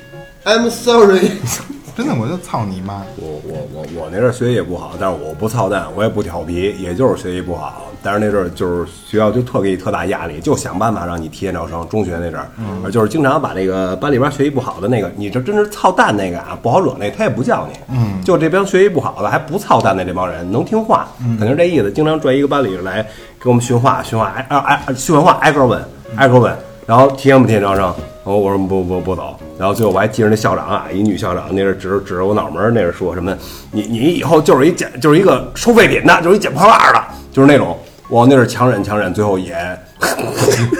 [0.45, 1.31] ，I'm sorry。
[1.95, 3.01] 真的我就操你妈！
[3.15, 7.83] 我我我我那阵儿学习也不好，但是我不操蛋，我也不调皮，也就是学习不好。
[8.03, 11.87] 但是那阵儿就是学校就特给你特大压力，就想办法让你提前招生。
[11.87, 17.79] 中学那阵儿，嗯就是经常把那个班里边学习不好的那个，你这真是操蛋那个啊，不好惹那，他也不叫你。
[17.87, 21.89] 嗯，就这帮学习不好的还不操蛋的这帮人，能听话，嗯肯定是这意思。
[21.89, 23.01] 经常拽一个班里来
[23.41, 25.81] 给我们训话，训话挨挨挨训完话挨个问，
[26.17, 26.53] 挨个问，
[26.85, 27.95] 然后提前不提前招生？
[28.25, 33.37] 然后我说不不不走，然后最后我还记着那校长啊，一女校长，那是指着指着我脑门儿，那是说什么？
[33.71, 37.01] 你你以后就是一捡就是一个收废品的，就是一捡破烂儿的，
[37.31, 37.77] 就是那种。
[38.07, 39.55] 我那是强忍强忍，最后也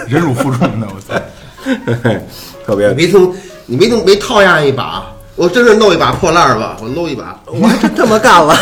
[0.06, 1.20] 忍辱负重的，我操！
[2.64, 3.32] 特别你没听
[3.66, 5.04] 你没听没套样一把，
[5.36, 8.54] 我真是弄一把破烂儿吧，我搂一把，我还真这么干了。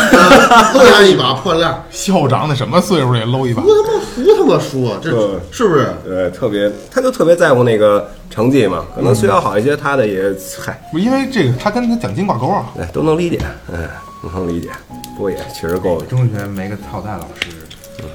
[0.73, 5.95] 搂人家一把破烂儿，校长那什么岁数也搂一把我，他妈服他妈说，这对是不是？
[6.03, 8.83] 对，特别，他就特别在乎那个成绩嘛。
[8.93, 10.23] 可能学校好一些，他的也
[10.59, 12.65] 嗨，不因为这个他跟他奖金挂钩啊。
[12.77, 13.39] 哎，都能理解，
[13.71, 13.87] 嗯，
[14.21, 14.69] 都能理解。
[15.15, 17.55] 不过也确实够中学没个操蛋老师，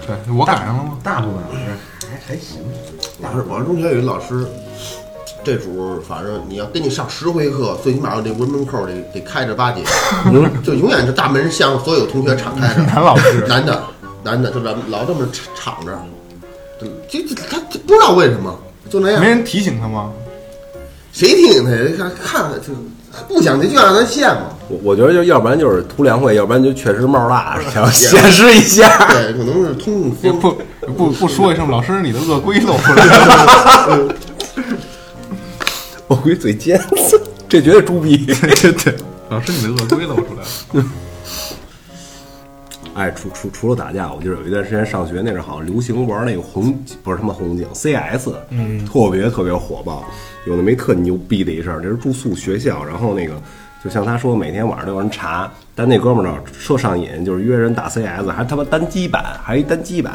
[0.07, 0.99] 对我赶上了吗？
[1.03, 1.59] 大部分老师
[2.03, 2.61] 还还行。
[3.23, 4.47] 老师，我们中学有一老师，
[5.43, 9.83] 这主反正你要跟你上十回课，最起码这文门口得得开着八节，
[10.63, 12.83] 就永远这大门向所有同学敞开着。
[12.83, 13.83] 男老师男的，
[14.23, 15.99] 男的，就老老这么敞着，
[17.09, 18.55] 就就他他不知道为什么
[18.91, 20.11] 就那样没，人提醒他吗？
[21.13, 22.11] 谁提醒他呀？
[22.23, 22.69] 看看就
[23.27, 24.41] 不想听就让他羡慕。
[24.69, 28.87] 我我觉得就要不然就是图凉快，要不然就确实冒大， 想显示一下。
[29.09, 30.19] 对，可能是通通风。
[30.23, 30.55] 也不
[30.97, 34.15] 不不说一声，老师你的恶龟露出来了。
[36.11, 36.79] 我估计嘴尖，
[37.49, 38.27] 这绝对猪逼。
[38.27, 38.93] 对对，
[39.29, 40.85] 老师你的鳄龟露出来了。
[42.95, 50.05] 哎，除除除了打架，我记得有一段时间上学那阵儿，好像流行玩那个红，不是他妈红警，CS，嗯，特别特别火爆。
[50.49, 53.41] 有那么一特牛逼的一事儿，这是住宿学校，然后那个
[53.85, 60.15] 就像他说，每天晚上都有人查，但那哥们儿呢说上瘾，就是约人打 CS，还他妈单机版，还一单机版。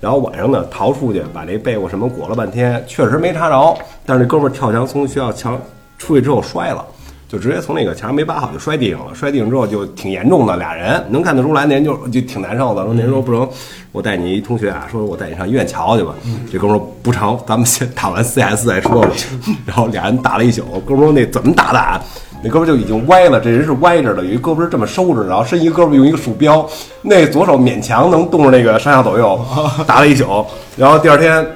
[0.00, 3.76] 然后晚上呢逃出去，把这被窝什么裹了半天，确实没查着，
[4.06, 5.60] 但是那哥们儿跳墙从学校墙
[5.98, 6.84] 出去之后摔了。
[7.30, 12.84] 就直接从那个墙上没扒好就摔地上了，摔地上之后就挺严重的，俩人能看得出来，那人就就挺难受的。
[12.84, 13.48] 说那人说不成，
[13.92, 16.12] 我带你一同学啊，说我带你上医院瞧去吧。
[16.50, 19.10] 这哥们儿说不成，咱们先打完 CS 再说吧。
[19.64, 22.02] 然后俩人打了一宿，哥们儿说那怎么打的啊？
[22.42, 26.68] 那哥们儿就已经歪了，这人是歪着的，有一胳膊是这么收着，然后伸一个胳膊用一个鼠标，
[27.02, 29.40] 那左手勉强能动着那个上下左右，
[29.86, 30.44] 打了一宿。
[30.76, 31.46] 然后第二天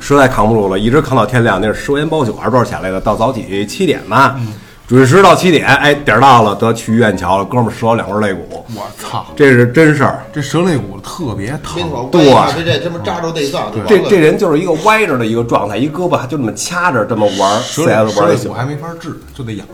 [0.00, 1.60] 实在扛不住了，一直扛到天亮。
[1.60, 3.00] 那是十块钱包宿还是多少钱来的？
[3.00, 4.38] 到早起七点吧，
[4.86, 7.44] 准时到七点，哎，点儿到了，得去医院瞧了。
[7.46, 10.22] 哥们儿折了两根肋骨，我操，这是真事儿。
[10.30, 12.10] 这折肋骨特别别疼。
[12.10, 18.52] 对这这这么扎着内脏，这这人就是一个歪着的一个状态，一胳膊就这么掐着这么玩折肋，CS 玩一宿折肋骨。
[18.52, 19.66] 还没法治，就得养，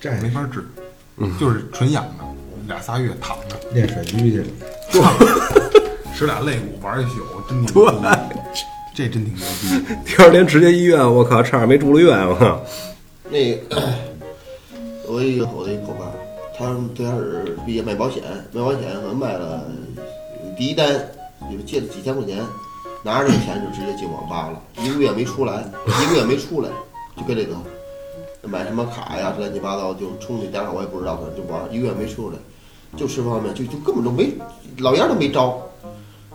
[0.00, 0.64] 这没法治，
[1.38, 2.24] 就是纯养的，
[2.68, 4.46] 俩仨月躺着，练甩狙去了。
[6.16, 8.06] 使俩肋骨玩一宿，真牛逼，
[8.94, 9.84] 这真挺牛逼。
[10.16, 12.62] 第二天直接医院，我靠，差点没住了院，我靠。
[13.30, 13.80] 那个，
[15.06, 16.10] 我一个我的一伙伴，
[16.58, 19.64] 他最开始毕业卖保险，卖保险可能卖了
[20.58, 20.88] 第一单，
[21.48, 22.44] 就是借了几千块钱，
[23.04, 26.68] 拿着这个钱就直接进网吧了，一个月没出来，一个月没出来，
[27.16, 27.54] 就跟这个
[28.48, 32.36] 买什么卡呀，乱七八糟就充那点卡我也不知道，反正就玩，一个月没出来，
[32.96, 34.32] 就吃方便面，就就根本就没
[34.78, 35.56] 老烟都没招，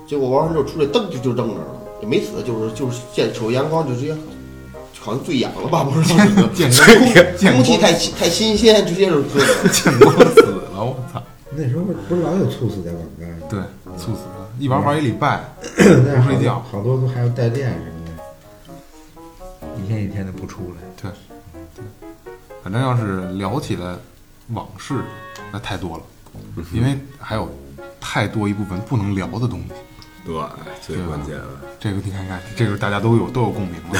[0.07, 4.15] 结果玩完之后出来噔就就扔那儿了，也没死，就是就是见瞅阳光就直接。
[5.05, 5.83] 好像醉氧了吧？
[5.85, 9.47] 不知道怎么见空见见空气太太新鲜，直接就醉了。
[9.71, 11.21] 见光死了，我操！
[11.51, 13.01] 那时候不是老有猝死在网？
[13.47, 13.59] 对，
[13.97, 15.43] 猝死了，一玩玩一礼拜，
[15.75, 15.83] 不
[16.27, 18.17] 睡觉好多都还要带练什么
[19.61, 20.81] 的，一天一天的不出来。
[20.99, 21.11] 对，
[21.75, 21.85] 对，
[22.63, 23.95] 反正要是聊起来
[24.53, 24.95] 往事，
[25.51, 26.03] 那太多了，
[26.73, 27.47] 因为还有
[28.01, 29.73] 太多一部分不能聊的东西。
[30.25, 30.33] 对，
[30.81, 31.47] 最关键的。
[31.79, 33.99] 这个你看看，这个大家都有都有共鸣了，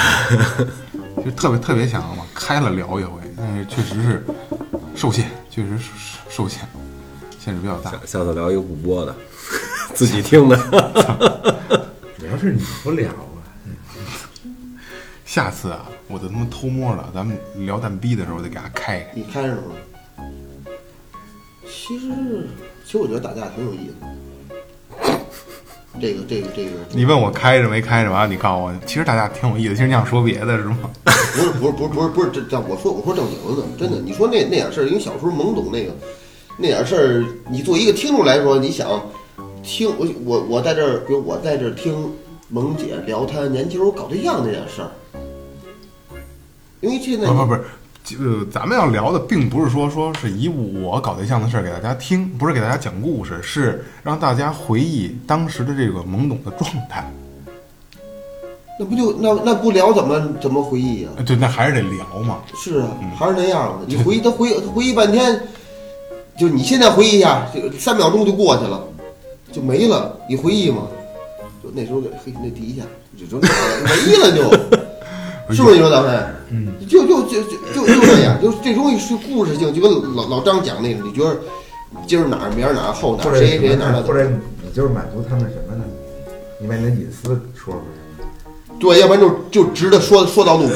[1.23, 4.25] 就特别特别想往开了聊一回，但是确实是
[4.95, 5.91] 受限，确实是
[6.27, 6.61] 受限，
[7.39, 7.91] 限制比较大。
[7.91, 9.15] 下下次聊一个不播的，
[9.93, 10.57] 自己听的。
[12.17, 13.37] 主要是你不聊啊，
[15.25, 19.11] 下次啊，我就他妈偷摸了，咱们聊蛋逼的时候我得给他开开。
[19.13, 19.61] 你开什么？
[21.67, 22.07] 其实，
[22.83, 24.07] 其实我觉得打架挺有意思的。
[25.99, 29.73] 这个，这个，这个，你问我开着没开着完，你告诉我，其实大家挺有意思。
[29.73, 30.77] 其实你想说别的是吗？
[31.03, 33.99] 不是，不是，不是，不是，不是，这这，我说，我说正经的，真的。
[34.03, 35.91] 你说那那点事儿，因为小时候懵懂，那个
[36.57, 38.87] 那点事儿，你作为一个听众来说，你想
[39.63, 42.11] 听我我我在这儿，比如我在这儿听
[42.49, 44.91] 萌姐聊她年轻时候搞对象那点事儿，
[46.81, 47.63] 因为现在不不不是，
[48.19, 57.11] 呃，咱们要聊的并不是说说是以我搞对象的事儿给大家听，不是给大家讲故事，是让大家回忆当时的这个懵懂的状态。
[58.77, 62.39] 那不就那那不聊怎么怎么回忆呀、呃对，那还是得聊嘛。
[62.55, 63.85] 是啊，还是那样的。
[63.87, 65.41] 你回忆他回他回忆半天，
[66.37, 68.83] 就你现在回忆一下，就三秒钟就过去了，
[69.51, 70.15] 就没了。
[70.29, 70.83] 你回忆嘛？
[71.63, 72.83] 就那时候嘿那第一下
[73.17, 73.47] 就就没
[74.17, 74.43] 了就，
[75.55, 75.75] 是不是？
[75.75, 81.37] 你说咱们，嗯，就就就就就就这样，就这东西是故事性，就跟老老张讲那个，你觉得
[82.07, 85.83] 今儿哪儿明儿哪儿后哪儿谁谁哪儿哪儿或者你就是满足他们什么呢？
[86.61, 88.77] 你把你的隐私说出来。
[88.79, 90.75] 对，要不然就就直的说说到露骨，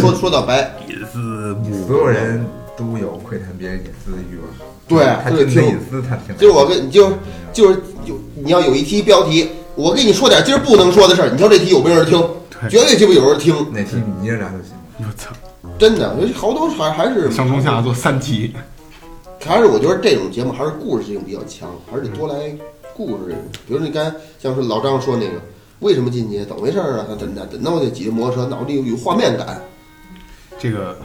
[0.00, 0.70] 说说到白。
[0.88, 1.56] 隐私
[1.86, 2.44] 所有人
[2.76, 4.46] 都有窥探别人隐私的欲望。
[4.86, 6.36] 对他就是听隐私，他听。
[6.36, 7.14] 就是我跟就是
[7.52, 12.22] 就是有你要有一题标题，我跟你说点今儿不能说的事儿，你说这题有没有人听？
[12.68, 14.72] 绝对鸡巴有人听，哪题你捏着俩就行。
[15.06, 15.32] 我操，
[15.78, 18.52] 真的，我觉得好多还还是上中下做三集，
[19.44, 22.52] 还是我觉得这种节目还是故事性比较强，还是得多来
[22.94, 23.36] 故事。
[23.66, 25.40] 比如你刚才像是老张说那个，
[25.78, 26.44] 为什么进去？
[26.44, 27.06] 怎么回事啊？
[27.08, 27.88] 他怎怎怎弄的？
[27.88, 29.60] 几个摩托车，脑子里有有画面感。
[30.58, 30.98] 这个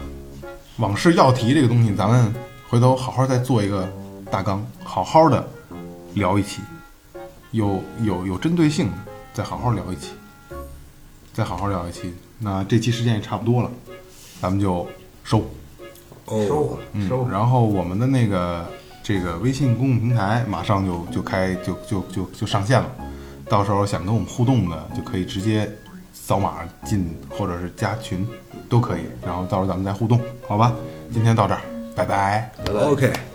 [0.77, 2.33] 往事要提这个东西，咱们
[2.67, 3.87] 回头好好再做一个
[4.31, 5.47] 大纲，好好的
[6.15, 6.61] 聊一期，
[7.51, 8.93] 有有有针对性的，
[9.35, 10.13] 再好好聊一期，
[11.31, 12.11] 再好好聊一期。
[12.39, 13.71] 那这期时间也差不多了，
[14.41, 14.87] 咱们就
[15.23, 15.43] 收。
[16.25, 18.65] 收嗯收，然后我们的那个
[19.03, 22.89] 这个微信公众平台马上就就开就就就就上线了，
[23.49, 25.69] 到时候想跟我们互动的就可以直接
[26.13, 28.25] 扫码进或者是加群
[28.69, 30.73] 都可以，然后到时候咱们再互动，好吧？
[31.11, 31.61] 今天到这儿，
[31.93, 32.49] 拜拜。
[32.65, 32.79] 拜拜。
[32.85, 33.32] OK。